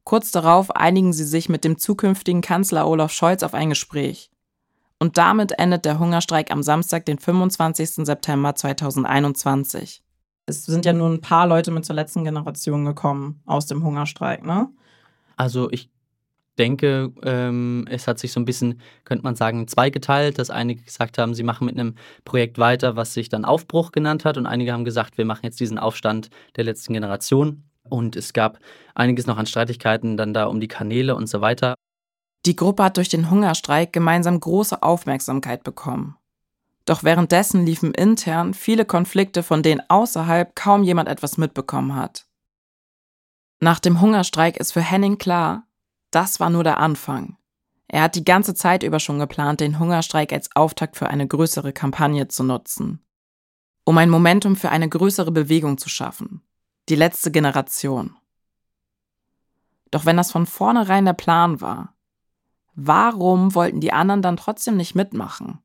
[0.04, 4.30] Kurz darauf einigen sie sich mit dem zukünftigen Kanzler Olaf Scholz auf ein Gespräch.
[5.00, 8.06] Und damit endet der Hungerstreik am Samstag, den 25.
[8.06, 10.04] September 2021.
[10.46, 14.46] Es sind ja nur ein paar Leute mit zur letzten Generation gekommen aus dem Hungerstreik,
[14.46, 14.70] ne?
[15.38, 15.90] Also ich
[16.58, 21.18] denke, ähm, es hat sich so ein bisschen, könnte man sagen, zweigeteilt, dass einige gesagt
[21.18, 24.72] haben, sie machen mit einem Projekt weiter, was sich dann Aufbruch genannt hat und einige
[24.72, 27.64] haben gesagt, wir machen jetzt diesen Aufstand der letzten Generation.
[27.88, 28.60] Und es gab
[28.96, 31.76] einiges noch an Streitigkeiten dann da um die Kanäle und so weiter.
[32.46, 36.16] Die Gruppe hat durch den Hungerstreik gemeinsam große Aufmerksamkeit bekommen.
[36.86, 42.28] Doch währenddessen liefen intern viele Konflikte, von denen außerhalb kaum jemand etwas mitbekommen hat.
[43.60, 45.64] Nach dem Hungerstreik ist für Henning klar,
[46.12, 47.38] das war nur der Anfang.
[47.88, 51.74] Er hat die ganze Zeit über schon geplant, den Hungerstreik als Auftakt für eine größere
[51.74, 53.04] Kampagne zu nutzen.
[53.86, 56.44] Um ein Momentum für eine größere Bewegung zu schaffen.
[56.90, 58.16] Die letzte Generation.
[59.90, 61.95] Doch wenn das von vornherein der Plan war,
[62.76, 65.60] Warum wollten die anderen dann trotzdem nicht mitmachen?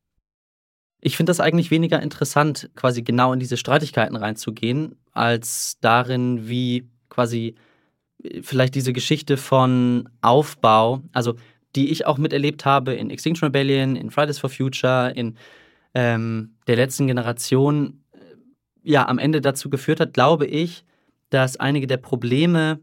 [1.00, 6.88] Ich finde das eigentlich weniger interessant, quasi genau in diese Streitigkeiten reinzugehen, als darin, wie
[7.08, 7.56] quasi
[8.22, 11.34] äh, vielleicht diese Geschichte von Aufbau, also
[11.74, 15.36] die ich auch miterlebt habe in Extinction Rebellion, in Fridays for Future, in
[15.94, 18.18] ähm, der letzten Generation, äh,
[18.82, 20.84] ja, am Ende dazu geführt hat, glaube ich,
[21.30, 22.80] dass einige der Probleme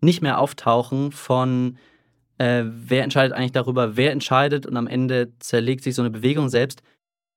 [0.00, 1.78] nicht mehr auftauchen von
[2.42, 6.48] äh, wer entscheidet eigentlich darüber, wer entscheidet und am Ende zerlegt sich so eine Bewegung
[6.48, 6.82] selbst.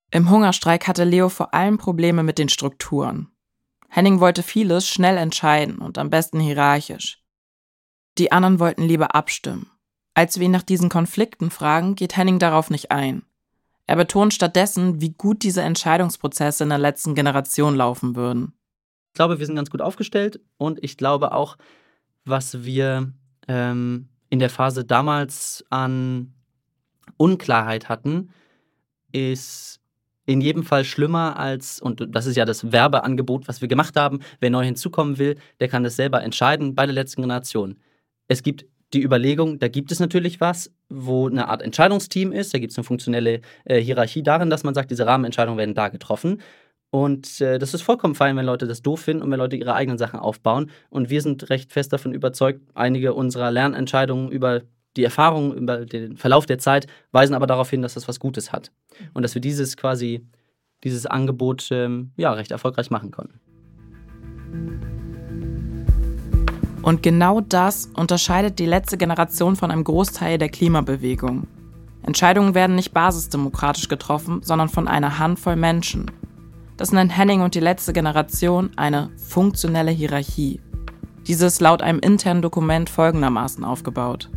[0.09, 3.29] Im Hungerstreik hatte Leo vor allem Probleme mit den Strukturen.
[3.87, 7.21] Henning wollte vieles schnell entscheiden und am besten hierarchisch.
[8.17, 9.69] Die anderen wollten lieber abstimmen.
[10.15, 13.23] Als wir ihn nach diesen Konflikten fragen, geht Henning darauf nicht ein.
[13.85, 18.53] Er betont stattdessen, wie gut diese Entscheidungsprozesse in der letzten Generation laufen würden.
[19.09, 21.57] Ich glaube, wir sind ganz gut aufgestellt und ich glaube auch,
[22.23, 23.13] was wir
[23.47, 26.33] ähm, in der Phase damals an
[27.17, 28.29] Unklarheit hatten,
[29.11, 29.79] ist
[30.25, 34.19] in jedem Fall schlimmer als, und das ist ja das Werbeangebot, was wir gemacht haben,
[34.39, 37.77] wer neu hinzukommen will, der kann das selber entscheiden bei der letzten Generation.
[38.27, 42.59] Es gibt die Überlegung, da gibt es natürlich was, wo eine Art Entscheidungsteam ist, da
[42.59, 46.41] gibt es eine funktionelle äh, Hierarchie darin, dass man sagt, diese Rahmenentscheidungen werden da getroffen.
[46.95, 49.73] Und äh, das ist vollkommen fein, wenn Leute das doof finden und wenn Leute ihre
[49.73, 50.71] eigenen Sachen aufbauen.
[50.89, 54.61] Und wir sind recht fest davon überzeugt, einige unserer Lernentscheidungen über
[54.95, 58.53] die Erfahrungen, über den Verlauf der Zeit weisen aber darauf hin, dass das was Gutes
[58.53, 58.71] hat.
[59.13, 60.25] Und dass wir dieses quasi,
[60.85, 63.41] dieses Angebot ähm, ja, recht erfolgreich machen konnten.
[66.81, 71.45] Und genau das unterscheidet die letzte Generation von einem Großteil der Klimabewegung.
[72.03, 76.09] Entscheidungen werden nicht basisdemokratisch getroffen, sondern von einer Handvoll Menschen.
[76.77, 80.59] Das nennt Henning und die letzte Generation eine funktionelle Hierarchie.
[81.27, 84.29] Diese ist laut einem internen Dokument folgendermaßen aufgebaut.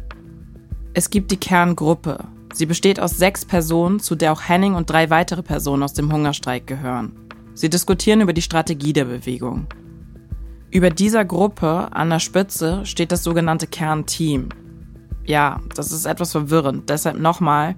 [0.94, 2.24] Es gibt die Kerngruppe.
[2.53, 6.12] Sie besteht aus sechs Personen, zu der auch Henning und drei weitere Personen aus dem
[6.12, 7.12] Hungerstreik gehören.
[7.55, 9.66] Sie diskutieren über die Strategie der Bewegung.
[10.70, 14.51] Über dieser Gruppe an der Spitze steht das sogenannte Kernteam.
[15.24, 17.74] Ja, das ist etwas verwirrend, deshalb nochmal.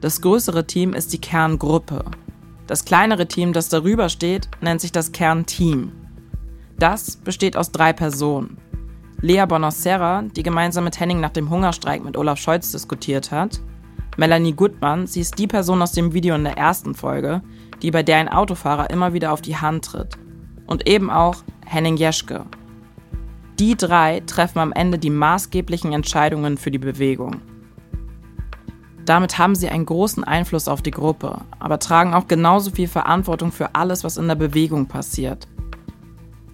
[0.00, 2.04] Das größere Team ist die Kerngruppe.
[2.70, 5.90] Das kleinere Team, das darüber steht, nennt sich das Kernteam.
[6.78, 8.58] Das besteht aus drei Personen.
[9.20, 13.60] Lea Bonosserra, die gemeinsam mit Henning nach dem Hungerstreik mit Olaf Scholz diskutiert hat.
[14.16, 17.42] Melanie Gutmann, sie ist die Person aus dem Video in der ersten Folge,
[17.82, 20.16] die bei der ein Autofahrer immer wieder auf die Hand tritt.
[20.68, 22.44] Und eben auch Henning Jeschke.
[23.58, 27.42] Die drei treffen am Ende die maßgeblichen Entscheidungen für die Bewegung.
[29.10, 33.50] Damit haben sie einen großen Einfluss auf die Gruppe, aber tragen auch genauso viel Verantwortung
[33.50, 35.48] für alles, was in der Bewegung passiert.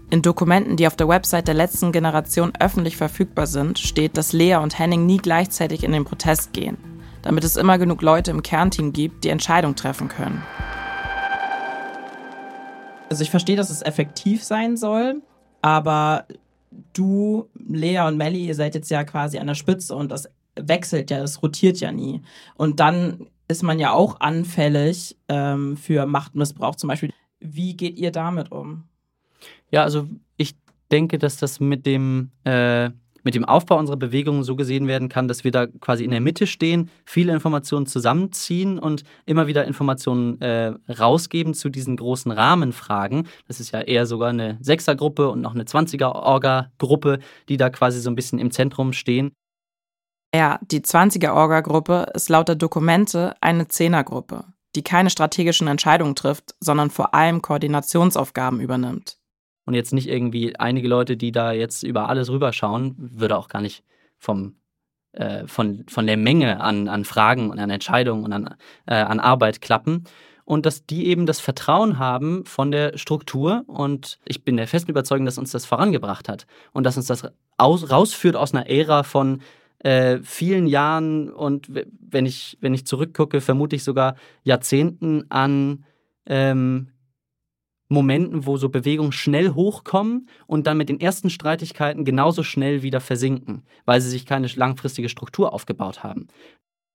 [0.09, 4.55] In Dokumenten, die auf der Website der letzten Generation öffentlich verfügbar sind, steht, dass Lea
[4.55, 6.79] und Henning nie gleichzeitig in den Protest gehen,
[7.21, 10.43] damit es immer genug Leute im Kernteam gibt, die Entscheidungen treffen können.
[13.11, 15.21] Also ich verstehe, dass es effektiv sein soll,
[15.61, 16.25] aber
[16.95, 21.11] du, Lea und Melly, ihr seid jetzt ja quasi an der Spitze und das wechselt
[21.11, 22.23] ja, das rotiert ja nie.
[22.57, 27.11] Und dann ist man ja auch anfällig ähm, für Machtmissbrauch zum Beispiel.
[27.41, 28.85] Wie geht ihr damit um?
[29.71, 30.57] Ja, also ich
[30.91, 32.91] denke, dass das mit dem, äh,
[33.23, 36.21] mit dem Aufbau unserer Bewegung so gesehen werden kann, dass wir da quasi in der
[36.21, 43.27] Mitte stehen, viele Informationen zusammenziehen und immer wieder Informationen äh, rausgeben zu diesen großen Rahmenfragen.
[43.49, 48.11] Das ist ja eher sogar eine Sechsergruppe und noch eine 20er-Orga-Gruppe, die da quasi so
[48.11, 49.33] ein bisschen im Zentrum stehen.
[50.37, 54.45] Ja, die 20er-Orga-Gruppe ist laut der Dokumente eine Zehnergruppe,
[54.75, 59.17] die keine strategischen Entscheidungen trifft, sondern vor allem Koordinationsaufgaben übernimmt.
[59.65, 63.63] Und jetzt nicht irgendwie einige Leute, die da jetzt über alles rüberschauen, würde auch gar
[63.63, 63.83] nicht
[64.19, 64.57] vom,
[65.13, 69.21] äh, von, von der Menge an, an Fragen und an Entscheidungen und an, äh, an
[69.21, 70.05] Arbeit klappen.
[70.45, 73.65] Und dass die eben das Vertrauen haben von der Struktur.
[73.69, 76.47] Und ich bin der festen Überzeugung, dass uns das vorangebracht hat.
[76.73, 79.41] Und dass uns das aus, rausführt aus einer Ära von
[79.87, 85.85] äh, vielen Jahren und wenn ich, wenn ich zurückgucke, vermute ich sogar Jahrzehnten an
[86.27, 86.89] ähm,
[87.89, 93.01] Momenten, wo so Bewegungen schnell hochkommen und dann mit den ersten Streitigkeiten genauso schnell wieder
[93.01, 96.27] versinken, weil sie sich keine langfristige Struktur aufgebaut haben.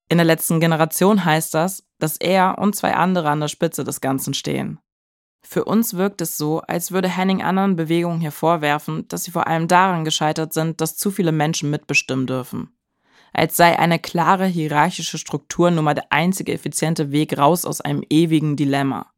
[0.09, 4.01] In der letzten Generation heißt das, dass er und zwei andere an der Spitze des
[4.01, 4.79] Ganzen stehen.
[5.47, 9.47] Für uns wirkt es so, als würde Henning anderen Bewegungen hier vorwerfen, dass sie vor
[9.47, 12.75] allem daran gescheitert sind, dass zu viele Menschen mitbestimmen dürfen.
[13.33, 18.03] Als sei eine klare hierarchische Struktur nun mal der einzige effiziente Weg raus aus einem
[18.09, 19.11] ewigen Dilemma.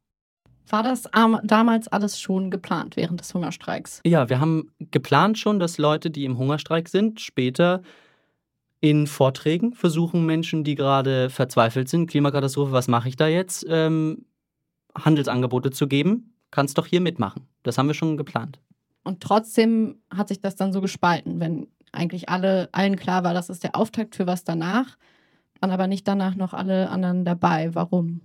[0.68, 1.02] War das
[1.42, 4.00] damals alles schon geplant während des Hungerstreiks?
[4.04, 7.82] Ja, wir haben geplant schon, dass Leute, die im Hungerstreik sind, später
[8.80, 14.26] in Vorträgen versuchen, Menschen, die gerade verzweifelt sind, Klimakatastrophe, was mache ich da jetzt, ähm,
[14.94, 16.34] Handelsangebote zu geben.
[16.50, 17.46] Kannst doch hier mitmachen.
[17.62, 18.60] Das haben wir schon geplant.
[19.02, 23.48] Und trotzdem hat sich das dann so gespalten, wenn eigentlich alle, allen klar war, das
[23.48, 24.96] ist der Auftakt für was danach,
[25.60, 27.74] waren aber nicht danach noch alle anderen dabei.
[27.74, 28.20] Warum?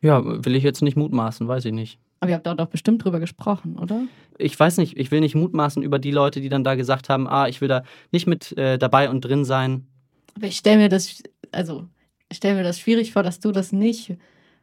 [0.00, 1.98] Ja, will ich jetzt nicht mutmaßen, weiß ich nicht.
[2.20, 4.02] Aber ihr habt da doch bestimmt drüber gesprochen, oder?
[4.38, 7.28] Ich weiß nicht, ich will nicht mutmaßen über die Leute, die dann da gesagt haben,
[7.28, 9.86] ah, ich will da nicht mit äh, dabei und drin sein.
[10.34, 11.22] Aber ich stelle mir das,
[11.52, 11.86] also
[12.28, 14.16] ich stelle mir das schwierig vor, dass du das nicht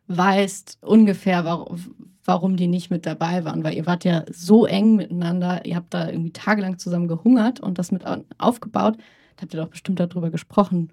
[0.07, 1.79] weißt, ungefähr, warum,
[2.25, 5.93] warum die nicht mit dabei waren, weil ihr wart ja so eng miteinander, ihr habt
[5.93, 8.03] da irgendwie tagelang zusammen gehungert und das mit
[8.39, 8.97] aufgebaut.
[9.35, 10.91] Da habt ihr doch bestimmt darüber gesprochen,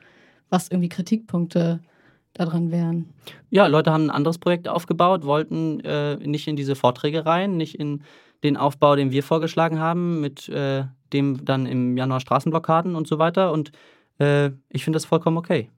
[0.50, 1.80] was irgendwie Kritikpunkte
[2.34, 3.08] daran wären.
[3.50, 7.78] Ja, Leute haben ein anderes Projekt aufgebaut, wollten äh, nicht in diese Vorträge rein, nicht
[7.78, 8.02] in
[8.42, 13.18] den Aufbau, den wir vorgeschlagen haben, mit äh, dem dann im Januar Straßenblockaden und so
[13.18, 13.52] weiter.
[13.52, 13.72] Und
[14.18, 15.70] äh, ich finde das vollkommen okay.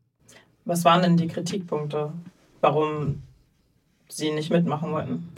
[0.65, 2.13] Was waren denn die Kritikpunkte,
[2.61, 3.23] warum
[4.09, 5.29] Sie nicht mitmachen wollten?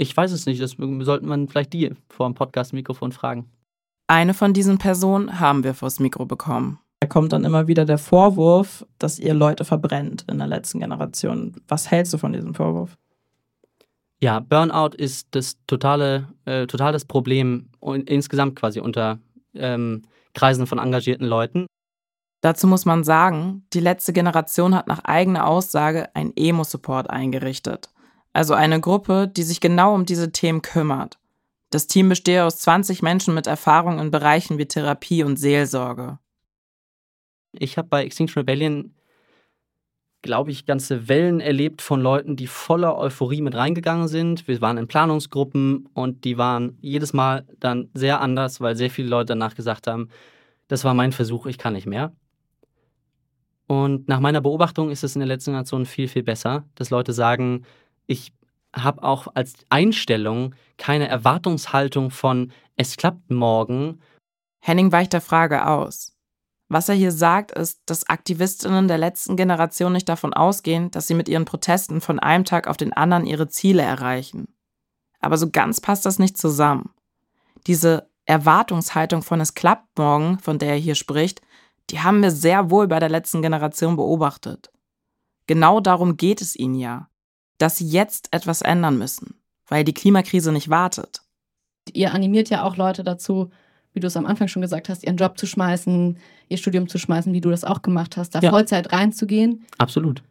[0.00, 3.50] Ich weiß es nicht, das sollte man vielleicht die vor dem Podcast-Mikrofon fragen.
[4.06, 6.78] Eine von diesen Personen haben wir vors Mikro bekommen.
[7.00, 11.54] Da kommt dann immer wieder der Vorwurf, dass ihr Leute verbrennt in der letzten Generation.
[11.68, 12.96] Was hältst du von diesem Vorwurf?
[14.22, 17.68] Ja, Burnout ist das totale, äh, total Problem
[18.06, 19.18] insgesamt quasi unter
[19.54, 21.66] ähm, Kreisen von engagierten Leuten.
[22.40, 27.90] Dazu muss man sagen, die letzte Generation hat nach eigener Aussage ein Emo-Support eingerichtet.
[28.32, 31.18] Also eine Gruppe, die sich genau um diese Themen kümmert.
[31.70, 36.18] Das Team bestehe aus 20 Menschen mit Erfahrung in Bereichen wie Therapie und Seelsorge.
[37.52, 38.94] Ich habe bei Extinction Rebellion,
[40.22, 44.46] glaube ich, ganze Wellen erlebt von Leuten, die voller Euphorie mit reingegangen sind.
[44.46, 49.08] Wir waren in Planungsgruppen und die waren jedes Mal dann sehr anders, weil sehr viele
[49.08, 50.08] Leute danach gesagt haben,
[50.68, 52.12] das war mein Versuch, ich kann nicht mehr.
[53.66, 57.12] Und nach meiner Beobachtung ist es in der letzten Generation viel, viel besser, dass Leute
[57.12, 57.64] sagen,
[58.10, 58.32] ich
[58.74, 64.00] habe auch als Einstellung keine Erwartungshaltung von es klappt morgen.
[64.60, 66.16] Henning weicht der Frage aus.
[66.68, 71.14] Was er hier sagt, ist, dass Aktivistinnen der letzten Generation nicht davon ausgehen, dass sie
[71.14, 74.48] mit ihren Protesten von einem Tag auf den anderen ihre Ziele erreichen.
[75.20, 76.90] Aber so ganz passt das nicht zusammen.
[77.66, 81.42] Diese Erwartungshaltung von es klappt morgen, von der er hier spricht,
[81.90, 84.70] die haben wir sehr wohl bei der letzten Generation beobachtet.
[85.46, 87.09] Genau darum geht es ihnen ja,
[87.60, 89.34] dass sie jetzt etwas ändern müssen,
[89.68, 91.22] weil die Klimakrise nicht wartet.
[91.92, 93.50] Ihr animiert ja auch Leute dazu,
[93.92, 96.98] wie du es am Anfang schon gesagt hast, ihren Job zu schmeißen, ihr Studium zu
[96.98, 98.50] schmeißen, wie du das auch gemacht hast, da ja.
[98.50, 99.66] Vollzeit reinzugehen.
[99.78, 100.22] Absolut.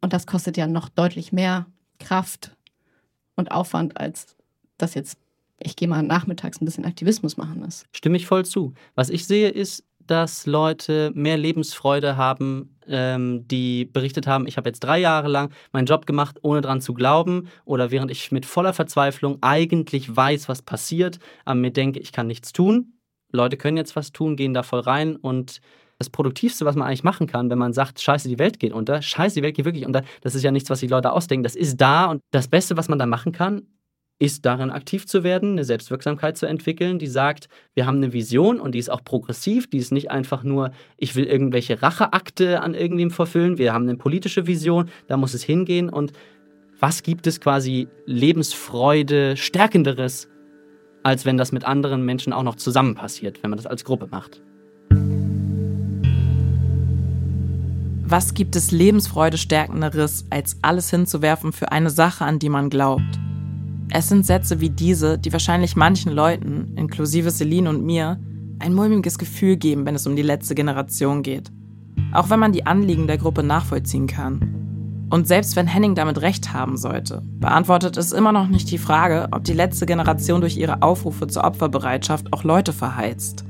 [0.00, 1.66] Und das kostet ja noch deutlich mehr
[1.98, 2.56] Kraft
[3.36, 4.36] und Aufwand, als
[4.76, 5.18] das jetzt,
[5.58, 7.86] ich gehe mal nachmittags ein bisschen Aktivismus machen ist.
[7.92, 8.74] Stimme ich voll zu.
[8.94, 14.68] Was ich sehe, ist, dass Leute mehr Lebensfreude haben, ähm, die berichtet haben, ich habe
[14.68, 18.44] jetzt drei Jahre lang meinen Job gemacht, ohne dran zu glauben oder während ich mit
[18.44, 22.94] voller Verzweiflung eigentlich weiß, was passiert, aber mir denke, ich kann nichts tun.
[23.32, 25.60] Leute können jetzt was tun, gehen da voll rein und
[25.98, 29.02] das Produktivste, was man eigentlich machen kann, wenn man sagt, scheiße, die Welt geht unter,
[29.02, 31.54] scheiße, die Welt geht wirklich unter, das ist ja nichts, was die Leute ausdenken, das
[31.54, 33.66] ist da und das Beste, was man da machen kann,
[34.20, 38.60] ist darin aktiv zu werden, eine Selbstwirksamkeit zu entwickeln, die sagt, wir haben eine Vision
[38.60, 42.74] und die ist auch progressiv, die ist nicht einfach nur, ich will irgendwelche Racheakte an
[42.74, 46.12] irgendwem verfüllen, wir haben eine politische Vision, da muss es hingehen und
[46.78, 50.28] was gibt es quasi Lebensfreude, stärkenderes,
[51.02, 54.06] als wenn das mit anderen Menschen auch noch zusammen passiert, wenn man das als Gruppe
[54.10, 54.42] macht.
[58.04, 63.18] Was gibt es Lebensfreude stärkenderes, als alles hinzuwerfen für eine Sache, an die man glaubt?
[63.92, 68.20] Es sind Sätze wie diese, die wahrscheinlich manchen Leuten, inklusive Celine und mir,
[68.60, 71.50] ein mulmiges Gefühl geben, wenn es um die letzte Generation geht.
[72.12, 75.08] Auch wenn man die Anliegen der Gruppe nachvollziehen kann.
[75.10, 79.26] Und selbst wenn Henning damit recht haben sollte, beantwortet es immer noch nicht die Frage,
[79.32, 83.44] ob die letzte Generation durch ihre Aufrufe zur Opferbereitschaft auch Leute verheizt.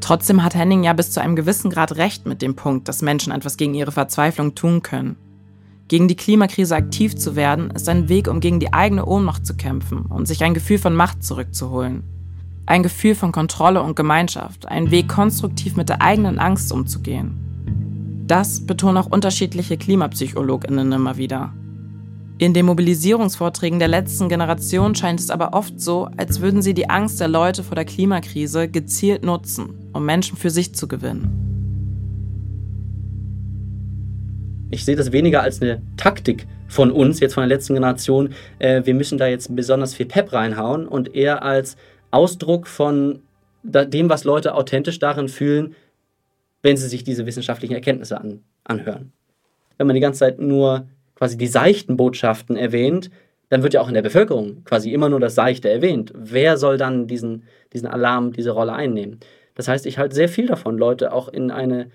[0.00, 3.32] Trotzdem hat Henning ja bis zu einem gewissen Grad recht mit dem Punkt, dass Menschen
[3.32, 5.16] etwas gegen ihre Verzweiflung tun können.
[5.88, 9.56] Gegen die Klimakrise aktiv zu werden, ist ein Weg, um gegen die eigene Ohnmacht zu
[9.56, 12.02] kämpfen und sich ein Gefühl von Macht zurückzuholen.
[12.66, 18.24] Ein Gefühl von Kontrolle und Gemeinschaft, ein Weg, konstruktiv mit der eigenen Angst umzugehen.
[18.26, 21.54] Das betonen auch unterschiedliche KlimapsychologInnen immer wieder.
[22.36, 26.90] In den Mobilisierungsvorträgen der letzten Generation scheint es aber oft so, als würden sie die
[26.90, 31.48] Angst der Leute vor der Klimakrise gezielt nutzen, um Menschen für sich zu gewinnen.
[34.70, 38.34] Ich sehe das weniger als eine Taktik von uns, jetzt von der letzten Generation.
[38.58, 41.76] Äh, wir müssen da jetzt besonders viel Pep reinhauen und eher als
[42.10, 43.22] Ausdruck von
[43.62, 45.74] dem, was Leute authentisch darin fühlen,
[46.62, 49.12] wenn sie sich diese wissenschaftlichen Erkenntnisse an, anhören.
[49.78, 53.10] Wenn man die ganze Zeit nur quasi die seichten Botschaften erwähnt,
[53.48, 56.12] dann wird ja auch in der Bevölkerung quasi immer nur das Seichte erwähnt.
[56.14, 59.18] Wer soll dann diesen, diesen Alarm, diese Rolle einnehmen?
[59.54, 61.90] Das heißt, ich halte sehr viel davon, Leute auch in eine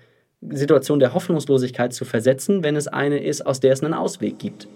[0.50, 4.68] Situation der Hoffnungslosigkeit zu versetzen, wenn es eine ist, aus der es einen Ausweg gibt.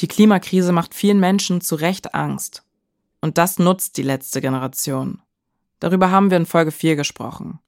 [0.00, 2.64] Die Klimakrise macht vielen Menschen zu Recht Angst.
[3.20, 5.20] Und das nutzt die letzte Generation.
[5.78, 7.60] Darüber haben wir in Folge 4 gesprochen.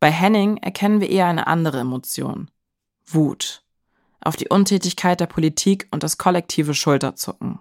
[0.00, 2.50] Bei Henning erkennen wir eher eine andere Emotion.
[3.06, 3.62] Wut.
[4.20, 7.58] Auf die Untätigkeit der Politik und das kollektive Schulterzucken.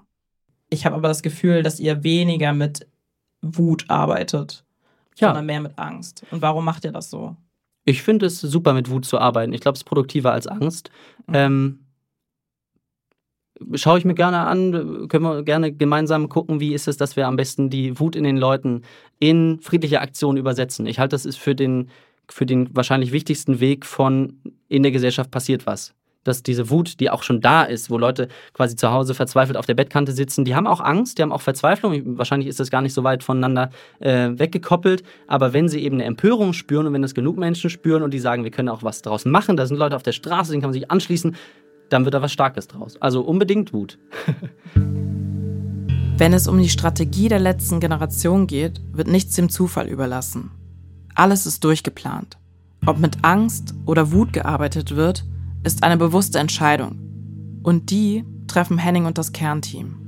[0.70, 2.88] Ich habe aber das Gefühl, dass ihr weniger mit
[3.42, 4.66] Wut arbeitet,
[5.16, 5.30] ja.
[5.30, 6.26] sondern mehr mit Angst.
[6.32, 7.38] Und warum macht ihr das so?
[7.88, 9.54] Ich finde es super, mit Wut zu arbeiten.
[9.54, 10.92] Ich glaube, es ist produktiver als Angst.
[11.28, 11.34] Mhm.
[11.34, 11.80] Ähm,
[13.76, 17.28] schaue ich mir gerne an, können wir gerne gemeinsam gucken, wie ist es, dass wir
[17.28, 18.82] am besten die Wut in den Leuten
[19.20, 20.86] in friedliche Aktionen übersetzen.
[20.86, 21.90] Ich halte, das ist für den
[22.30, 25.96] für den wahrscheinlich wichtigsten Weg von in der Gesellschaft passiert was.
[26.28, 29.66] Dass diese Wut, die auch schon da ist, wo Leute quasi zu Hause verzweifelt auf
[29.66, 32.18] der Bettkante sitzen, die haben auch Angst, die haben auch Verzweiflung.
[32.18, 33.70] Wahrscheinlich ist das gar nicht so weit voneinander
[34.00, 35.04] äh, weggekoppelt.
[35.28, 38.20] Aber wenn sie eben eine Empörung spüren und wenn das genug Menschen spüren und die
[38.20, 40.70] sagen, wir können auch was draus machen, da sind Leute auf der Straße, denen kann
[40.70, 41.36] man sich anschließen,
[41.90, 43.02] dann wird da was Starkes draus.
[43.02, 43.98] Also unbedingt Wut.
[46.18, 50.52] Wenn es um die Strategie der letzten Generation geht, wird nichts dem Zufall überlassen.
[51.14, 52.38] Alles ist durchgeplant.
[52.86, 55.26] Ob mit Angst oder Wut gearbeitet wird,
[55.64, 57.00] ist eine bewusste Entscheidung.
[57.64, 60.08] Und die treffen Henning und das Kernteam.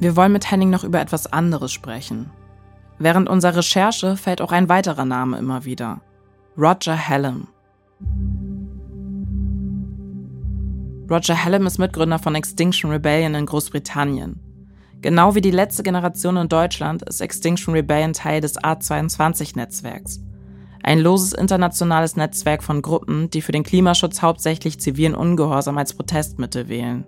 [0.00, 2.30] Wir wollen mit Henning noch über etwas anderes sprechen.
[2.98, 6.00] Während unserer Recherche fällt auch ein weiterer Name immer wieder.
[6.56, 7.48] Roger Hallam.
[11.10, 14.40] Roger Hallam ist Mitgründer von Extinction Rebellion in Großbritannien.
[15.00, 20.20] Genau wie die letzte Generation in Deutschland ist Extinction Rebellion Teil des A22-Netzwerks.
[20.82, 26.68] Ein loses internationales Netzwerk von Gruppen, die für den Klimaschutz hauptsächlich zivilen Ungehorsam als Protestmittel
[26.68, 27.06] wählen.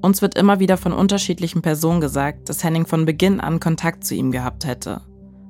[0.00, 4.14] Uns wird immer wieder von unterschiedlichen Personen gesagt, dass Henning von Beginn an Kontakt zu
[4.14, 5.02] ihm gehabt hätte.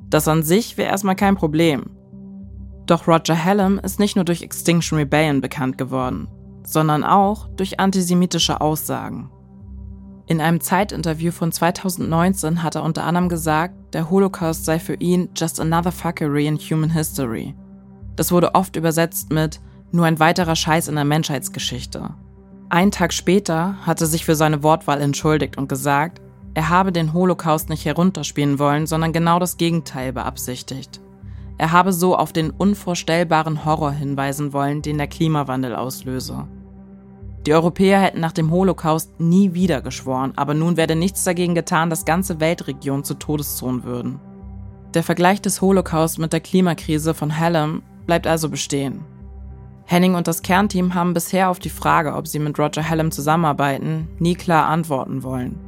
[0.09, 1.91] Das an sich wäre erstmal kein Problem.
[2.87, 6.29] Doch Roger Hallam ist nicht nur durch Extinction Rebellion bekannt geworden
[6.69, 9.31] sondern auch durch antisemitische Aussagen.
[10.29, 15.31] In einem Zeitinterview von 2019 hat er unter anderem gesagt, der Holocaust sei für ihn
[15.35, 17.55] just another fuckery in human history.
[18.15, 19.59] Das wurde oft übersetzt mit
[19.91, 22.11] nur ein weiterer Scheiß in der Menschheitsgeschichte.
[22.69, 26.21] Einen Tag später hat er sich für seine Wortwahl entschuldigt und gesagt,
[26.53, 31.01] er habe den Holocaust nicht herunterspielen wollen, sondern genau das Gegenteil beabsichtigt.
[31.57, 36.47] Er habe so auf den unvorstellbaren Horror hinweisen wollen, den der Klimawandel auslöse.
[37.49, 41.89] Die Europäer hätten nach dem Holocaust nie wieder geschworen, aber nun werde nichts dagegen getan,
[41.89, 44.21] dass ganze Weltregionen zu Todeszonen würden.
[44.93, 49.01] Der Vergleich des Holocaust mit der Klimakrise von Hallam bleibt also bestehen.
[49.87, 54.09] Henning und das Kernteam haben bisher auf die Frage, ob sie mit Roger Hallam zusammenarbeiten,
[54.19, 55.59] nie klar antworten wollen.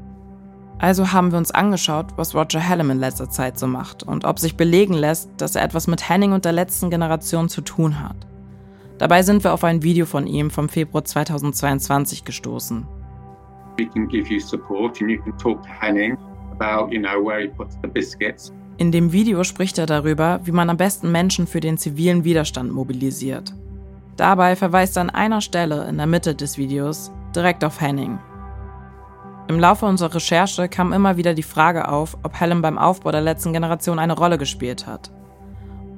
[0.76, 4.38] Also haben wir uns angeschaut, was Roger Hallam in letzter Zeit so macht und ob
[4.38, 8.29] sich belegen lässt, dass er etwas mit Henning und der letzten Generation zu tun hat.
[9.00, 12.86] Dabei sind wir auf ein Video von ihm vom Februar 2022 gestoßen.
[13.78, 16.18] We can give you support and you can talk to Henning
[16.52, 18.52] about, you know, where he puts the biscuits.
[18.76, 22.74] In dem Video spricht er darüber, wie man am besten Menschen für den zivilen Widerstand
[22.74, 23.54] mobilisiert.
[24.16, 28.18] Dabei verweist er an einer Stelle in der Mitte des Videos direkt auf Henning.
[29.48, 33.22] Im Laufe unserer Recherche kam immer wieder die Frage auf, ob Hallam beim Aufbau der
[33.22, 35.10] letzten Generation eine Rolle gespielt hat.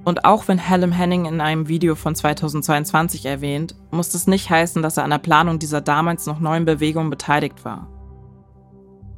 [0.05, 4.83] Und auch wenn Hallam Henning in einem Video von 2022 erwähnt, muss das nicht heißen,
[4.83, 7.89] dass er an der Planung dieser damals noch neuen Bewegung beteiligt war.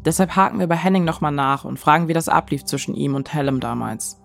[0.05, 3.33] Deshalb haken wir bei Henning nochmal nach und fragen, wie das ablief zwischen ihm und
[3.33, 4.21] Hallam damals.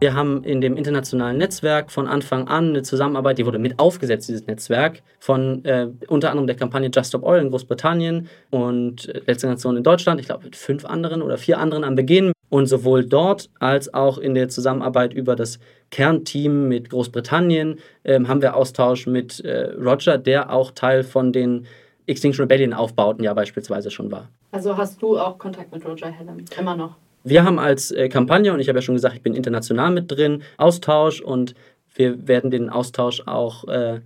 [0.00, 4.28] Wir haben in dem internationalen Netzwerk von Anfang an eine Zusammenarbeit, die wurde mit aufgesetzt,
[4.28, 9.22] dieses Netzwerk, von äh, unter anderem der Kampagne Just Stop Oil in Großbritannien und äh,
[9.26, 12.32] Letzte Nation in Deutschland, ich glaube mit fünf anderen oder vier anderen am Beginn.
[12.52, 15.58] Und sowohl dort als auch in der Zusammenarbeit über das
[15.90, 21.64] Kernteam mit Großbritannien äh, haben wir Austausch mit äh, Roger, der auch Teil von den
[22.04, 24.28] Extinction Rebellion Aufbauten ja beispielsweise schon war.
[24.50, 26.44] Also hast du auch Kontakt mit Roger Hallam?
[26.58, 26.96] Immer noch?
[27.24, 30.12] Wir haben als äh, Kampagne, und ich habe ja schon gesagt, ich bin international mit
[30.12, 31.54] drin, Austausch und
[31.94, 34.00] wir werden den Austausch auch äh,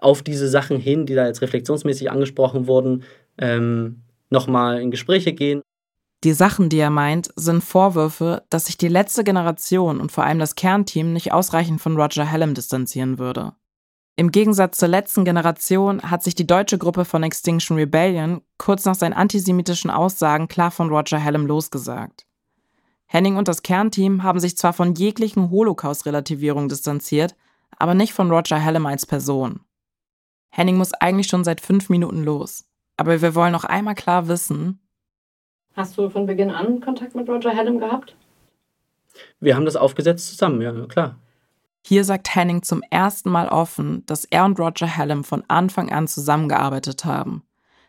[0.00, 3.02] auf diese Sachen hin, die da jetzt reflexionsmäßig angesprochen wurden,
[3.38, 5.62] ähm, nochmal in Gespräche gehen.
[6.24, 10.40] Die Sachen, die er meint, sind Vorwürfe, dass sich die letzte Generation und vor allem
[10.40, 13.54] das Kernteam nicht ausreichend von Roger Hallam distanzieren würde.
[14.16, 18.96] Im Gegensatz zur letzten Generation hat sich die deutsche Gruppe von Extinction Rebellion kurz nach
[18.96, 22.26] seinen antisemitischen Aussagen klar von Roger Hallam losgesagt.
[23.06, 27.36] Henning und das Kernteam haben sich zwar von jeglichen Holocaust-Relativierungen distanziert,
[27.78, 29.60] aber nicht von Roger Hallam als Person.
[30.50, 32.64] Henning muss eigentlich schon seit fünf Minuten los.
[32.96, 34.80] Aber wir wollen noch einmal klar wissen.
[35.78, 38.16] Hast du von Beginn an Kontakt mit Roger Hallam gehabt?
[39.38, 41.20] Wir haben das aufgesetzt zusammen, ja, klar.
[41.86, 46.08] Hier sagt Henning zum ersten Mal offen, dass er und Roger Hallam von Anfang an
[46.08, 47.44] zusammengearbeitet haben,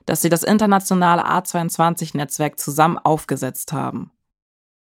[0.06, 4.12] dass sie das internationale A22-Netzwerk zusammen aufgesetzt haben.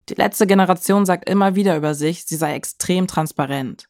[0.09, 3.89] Die letzte Generation sagt immer wieder über sich, sie sei extrem transparent.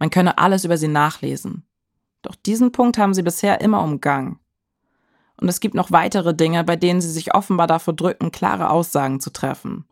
[0.00, 1.64] Man könne alles über sie nachlesen.
[2.22, 4.40] Doch diesen Punkt haben sie bisher immer umgangen.
[5.38, 9.20] Und es gibt noch weitere Dinge, bei denen sie sich offenbar davor drücken, klare Aussagen
[9.20, 9.84] zu treffen.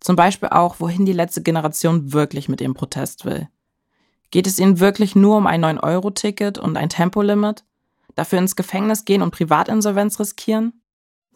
[0.00, 3.48] Zum Beispiel auch, wohin die letzte Generation wirklich mit ihrem Protest will.
[4.30, 7.64] Geht es ihnen wirklich nur um ein 9-Euro-Ticket und ein Tempolimit?
[8.14, 10.74] Dafür ins Gefängnis gehen und Privatinsolvenz riskieren?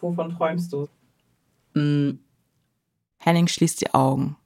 [0.01, 0.89] Wovon träumst du?
[1.75, 2.19] Mm,
[3.19, 4.37] Henning schließt die Augen.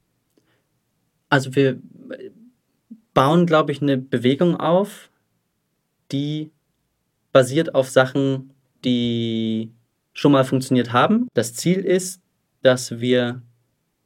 [1.28, 1.80] Also wir
[3.14, 5.11] bauen, glaube ich, eine Bewegung auf,
[6.11, 6.50] die
[7.32, 8.53] basiert auf Sachen,
[8.85, 9.72] die
[10.12, 11.28] schon mal funktioniert haben.
[11.35, 12.20] Das Ziel ist,
[12.62, 13.43] dass wir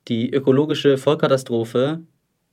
[0.08, 2.00] die ökologische Vollkatastrophe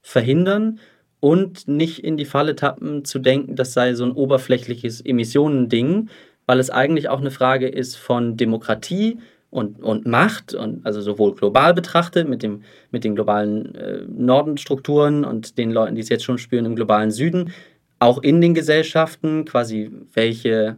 [0.01, 0.79] verhindern
[1.19, 6.09] und nicht in die Falle tappen zu denken, das sei so ein oberflächliches Emissionending,
[6.45, 9.19] weil es eigentlich auch eine Frage ist von Demokratie,
[9.53, 15.23] und, und Macht, und also sowohl global betrachtet mit, dem, mit den globalen äh, Nordenstrukturen
[15.23, 17.53] und den Leuten, die es jetzt schon spüren im globalen Süden,
[17.99, 20.77] auch in den Gesellschaften, quasi welche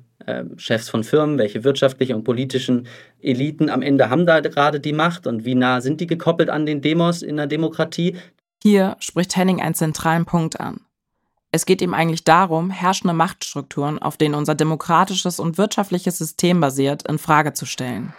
[0.58, 2.88] Chefs von Firmen, welche wirtschaftlichen und politischen
[3.22, 6.66] Eliten am Ende haben da gerade die Macht und wie nah sind die gekoppelt an
[6.66, 8.16] den Demos in der Demokratie.
[8.64, 10.82] Hier spricht Henning einen zentralen Punkt an.
[11.52, 17.08] Es geht ihm eigentlich darum, herrschende Machtstrukturen, auf denen unser demokratisches und wirtschaftliches System basiert,
[17.08, 18.14] in Frage zu stellen.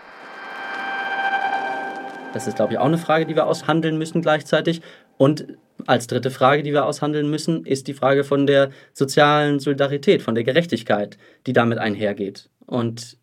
[2.33, 4.83] Das ist, glaube ich, auch eine Frage, die wir aushandeln müssen gleichzeitig.
[5.19, 5.47] Und
[5.87, 10.35] als dritte Frage, die wir aushandeln müssen, ist die Frage von der sozialen Solidarität, von
[10.35, 12.49] der Gerechtigkeit, die damit einhergeht.
[12.67, 13.19] Und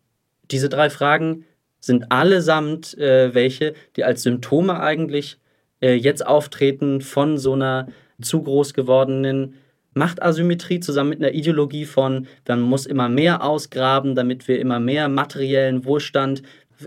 [0.50, 1.44] diese drei Fragen
[1.80, 5.38] sind allesamt äh, welche, die als Symptome eigentlich
[5.80, 7.88] äh, jetzt auftreten von so einer
[8.20, 9.54] zu groß gewordenen
[9.94, 15.08] Machtasymmetrie zusammen mit einer Ideologie von, man muss immer mehr ausgraben, damit wir immer mehr
[15.08, 16.42] materiellen Wohlstand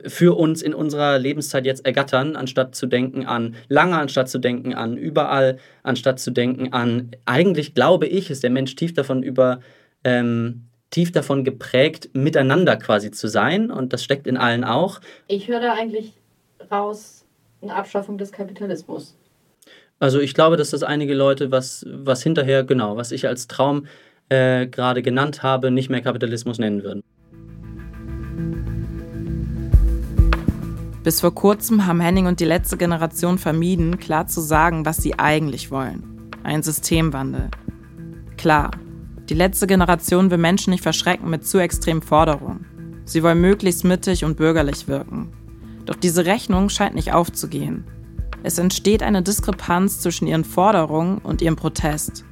[0.06, 4.74] für uns in unserer Lebenszeit jetzt ergattern, anstatt zu denken an lange, anstatt zu denken
[4.74, 9.60] an überall, anstatt zu denken an, eigentlich glaube ich, ist der Mensch tief davon über,
[10.04, 15.02] ähm, tief davon geprägt, miteinander quasi zu sein und das steckt in allen auch.
[15.28, 16.14] Ich höre da eigentlich
[16.72, 17.26] raus
[17.62, 19.16] eine Abschaffung des Kapitalismus.
[20.00, 23.88] Also ich glaube, dass das einige Leute, was, was hinterher, genau, was ich als Traum
[24.30, 27.04] äh, gerade genannt habe, nicht mehr Kapitalismus nennen würden.
[31.08, 35.18] Bis vor kurzem haben Henning und die letzte Generation vermieden, klar zu sagen, was sie
[35.18, 36.30] eigentlich wollen.
[36.44, 37.50] Ein Systemwandel.
[38.36, 38.72] Klar,
[39.30, 42.66] Die letzte Generation will Menschen nicht verschrecken mit zu extremen Forderungen.
[43.06, 45.32] Sie wollen möglichst mittig und bürgerlich wirken.
[45.86, 47.86] Doch diese Rechnung scheint nicht aufzugehen.
[48.44, 52.26] Es entsteht eine Diskrepanz zwischen ihren Forderungen und ihrem Protest.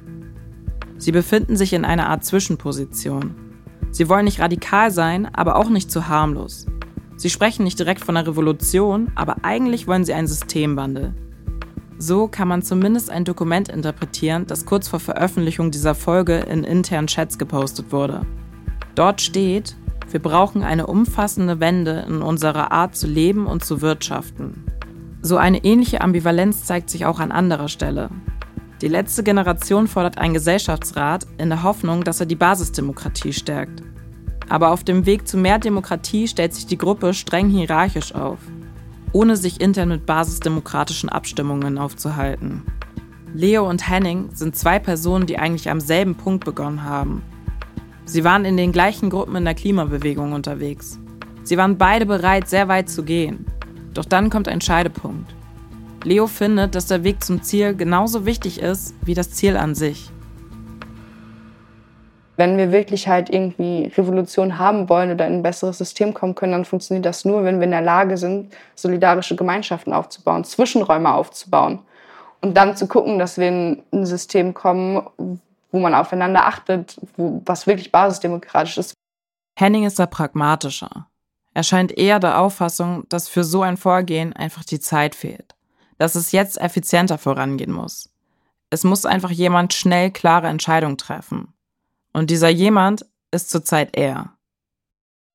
[0.98, 3.36] Sie befinden sich in einer Art Zwischenposition.
[3.90, 6.66] Sie wollen nicht radikal sein, aber auch nicht zu harmlos.
[7.16, 11.14] Sie sprechen nicht direkt von einer Revolution, aber eigentlich wollen sie einen Systemwandel.
[11.98, 17.06] So kann man zumindest ein Dokument interpretieren, das kurz vor Veröffentlichung dieser Folge in internen
[17.06, 18.26] Chats gepostet wurde.
[18.94, 19.76] Dort steht,
[20.10, 24.64] wir brauchen eine umfassende Wende in unserer Art zu leben und zu wirtschaften.
[25.22, 28.10] So eine ähnliche Ambivalenz zeigt sich auch an anderer Stelle.
[28.82, 33.82] Die letzte Generation fordert einen Gesellschaftsrat in der Hoffnung, dass er die Basisdemokratie stärkt.
[34.48, 38.38] Aber auf dem Weg zu mehr Demokratie stellt sich die Gruppe streng hierarchisch auf,
[39.12, 42.62] ohne sich intern mit basisdemokratischen Abstimmungen aufzuhalten.
[43.34, 47.22] Leo und Henning sind zwei Personen, die eigentlich am selben Punkt begonnen haben.
[48.04, 50.98] Sie waren in den gleichen Gruppen in der Klimabewegung unterwegs.
[51.42, 53.44] Sie waren beide bereit, sehr weit zu gehen.
[53.94, 55.34] Doch dann kommt ein Scheidepunkt.
[56.04, 60.10] Leo findet, dass der Weg zum Ziel genauso wichtig ist wie das Ziel an sich.
[62.36, 66.52] Wenn wir wirklich halt irgendwie Revolution haben wollen oder in ein besseres System kommen können,
[66.52, 71.80] dann funktioniert das nur, wenn wir in der Lage sind, solidarische Gemeinschaften aufzubauen, Zwischenräume aufzubauen
[72.42, 75.06] und dann zu gucken, dass wir in ein System kommen,
[75.72, 78.94] wo man aufeinander achtet, wo, was wirklich basisdemokratisch ist.
[79.58, 81.06] Henning ist da pragmatischer.
[81.54, 85.54] Er scheint eher der Auffassung, dass für so ein Vorgehen einfach die Zeit fehlt.
[85.96, 88.10] Dass es jetzt effizienter vorangehen muss.
[88.68, 91.54] Es muss einfach jemand schnell klare Entscheidungen treffen.
[92.16, 94.32] Und dieser jemand ist zurzeit er.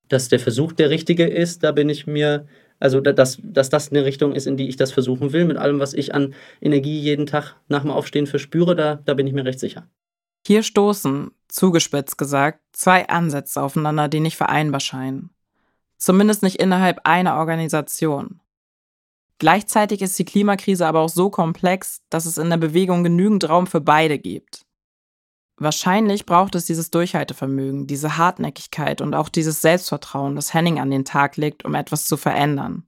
[0.07, 2.47] Dass der Versuch der richtige ist, da bin ich mir,
[2.79, 5.79] also dass, dass das eine Richtung ist, in die ich das versuchen will, mit allem,
[5.79, 9.45] was ich an Energie jeden Tag nach dem Aufstehen verspüre, da, da bin ich mir
[9.45, 9.88] recht sicher.
[10.47, 15.29] Hier stoßen, zugespitzt gesagt, zwei Ansätze aufeinander, die nicht vereinbar scheinen.
[15.97, 18.39] Zumindest nicht innerhalb einer Organisation.
[19.38, 23.67] Gleichzeitig ist die Klimakrise aber auch so komplex, dass es in der Bewegung genügend Raum
[23.67, 24.65] für beide gibt.
[25.62, 31.05] Wahrscheinlich braucht es dieses Durchhaltevermögen, diese Hartnäckigkeit und auch dieses Selbstvertrauen, das Henning an den
[31.05, 32.88] Tag legt, um etwas zu verändern.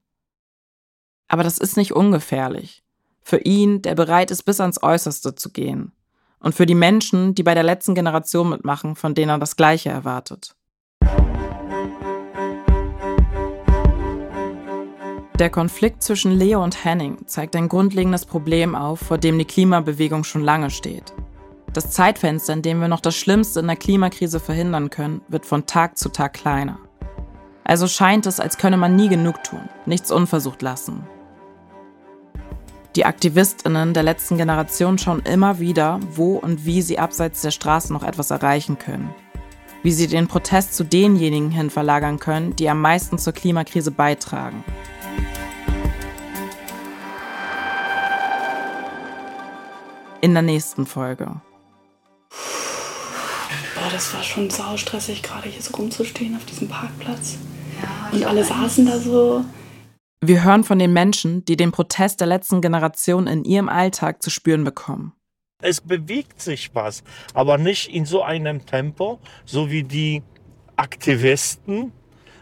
[1.28, 2.84] Aber das ist nicht ungefährlich.
[3.22, 5.92] Für ihn, der bereit ist, bis ans Äußerste zu gehen
[6.40, 9.90] und für die Menschen, die bei der letzten Generation mitmachen, von denen er das Gleiche
[9.90, 10.56] erwartet.
[15.38, 20.24] Der Konflikt zwischen Leo und Henning zeigt ein grundlegendes Problem auf, vor dem die Klimabewegung
[20.24, 21.14] schon lange steht.
[21.74, 25.66] Das Zeitfenster, in dem wir noch das Schlimmste in der Klimakrise verhindern können, wird von
[25.66, 26.78] Tag zu Tag kleiner.
[27.64, 31.04] Also scheint es, als könne man nie genug tun, nichts unversucht lassen.
[32.96, 37.92] Die Aktivistinnen der letzten Generation schauen immer wieder, wo und wie sie abseits der Straße
[37.92, 39.10] noch etwas erreichen können.
[39.82, 44.64] Wie sie den Protest zu denjenigen hin verlagern können, die am meisten zur Klimakrise beitragen.
[50.22, 51.42] In der nächsten Folge.
[53.94, 57.38] Das war schon saustressig, gerade hier so rumzustehen auf diesem Parkplatz.
[57.82, 59.46] Ja, und alle saßen da so
[60.26, 64.30] wir hören von den Menschen, die den Protest der letzten Generation in ihrem Alltag zu
[64.30, 65.12] spüren bekommen.
[65.62, 70.24] Es bewegt sich was, aber nicht in so einem Tempo, so wie die
[70.78, 71.92] Aktivisten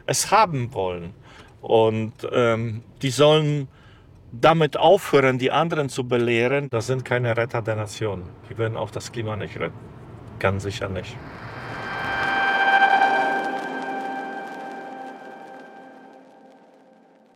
[0.06, 1.16] es haben wollen.
[1.62, 3.68] Und ähm, die sollen
[4.32, 6.68] damit aufhören, die anderen zu belehren.
[6.70, 8.22] Das sind keine Retter der Nation.
[8.48, 9.80] Die werden auch das Klima nicht retten.
[10.38, 11.18] Ganz sicher nicht.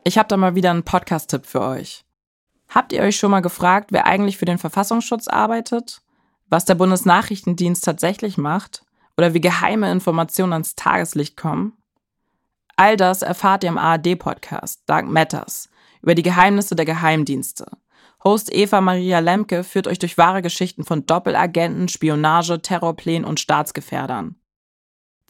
[0.08, 2.06] Ich habe da mal wieder einen Podcast-Tipp für euch.
[2.70, 6.04] Habt ihr euch schon mal gefragt, wer eigentlich für den Verfassungsschutz arbeitet?
[6.48, 8.84] Was der Bundesnachrichtendienst tatsächlich macht?
[9.18, 11.74] Oder wie geheime Informationen ans Tageslicht kommen?
[12.76, 15.70] All das erfahrt ihr im ARD-Podcast Dark Matters
[16.04, 17.66] über die Geheimnisse der Geheimdienste.
[18.24, 24.36] Host Eva Maria Lemke führt euch durch wahre Geschichten von Doppelagenten, Spionage, Terrorplänen und Staatsgefährdern.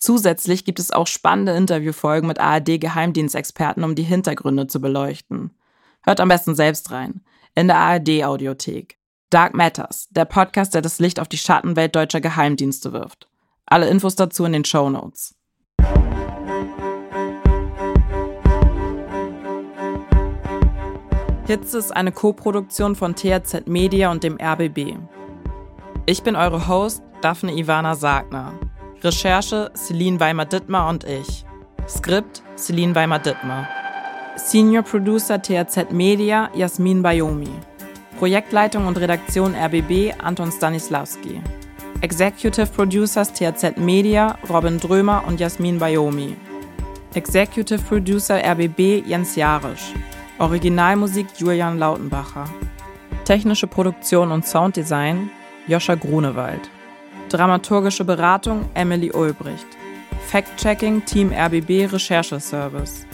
[0.05, 5.49] Zusätzlich gibt es auch spannende Interviewfolgen mit ARD-Geheimdienstexperten, um die Hintergründe zu beleuchten.
[6.03, 7.21] Hört am besten selbst rein.
[7.55, 8.99] In der ARD-Audiothek.
[9.31, 13.27] Dark Matters, der Podcast, der das Licht auf die Schattenwelt deutscher Geheimdienste wirft.
[13.65, 15.33] Alle Infos dazu in den Show Notes.
[21.47, 24.99] Hitze ist eine Co-Produktion von THZ Media und dem RBB.
[26.05, 28.53] Ich bin eure Host, Daphne Ivana Sagner.
[29.05, 31.45] Recherche Celine Weimer-Dittmar und ich.
[31.87, 33.67] Skript Celine Weimer-Dittmar.
[34.35, 37.51] Senior Producer THZ Media Jasmin Bayomi.
[38.17, 41.39] Projektleitung und Redaktion RBB Anton Stanislawski.
[42.01, 46.35] Executive Producers THZ Media, Robin Drömer und Jasmin Bayomi.
[47.13, 49.93] Executive Producer RBB Jens Jarisch.
[50.39, 52.45] Originalmusik Julian Lautenbacher.
[53.23, 55.29] Technische Produktion und Sounddesign
[55.67, 56.71] Joscha Grunewald.
[57.29, 59.65] Dramaturgische Beratung Emily Ulbricht.
[60.27, 63.07] Fact-Checking Team RBB Rechercheservice.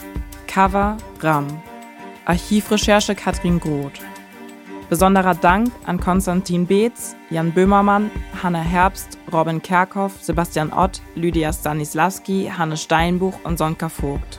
[0.46, 1.46] Cover Ram.
[2.26, 4.00] Archivrecherche Katrin Groth.
[4.90, 8.10] Besonderer Dank an Konstantin Beetz, Jan Böhmermann,
[8.42, 14.38] Hanna Herbst, Robin Kerkhoff, Sebastian Ott, Lydia Stanislawski, Hanne Steinbuch und Sonka Vogt.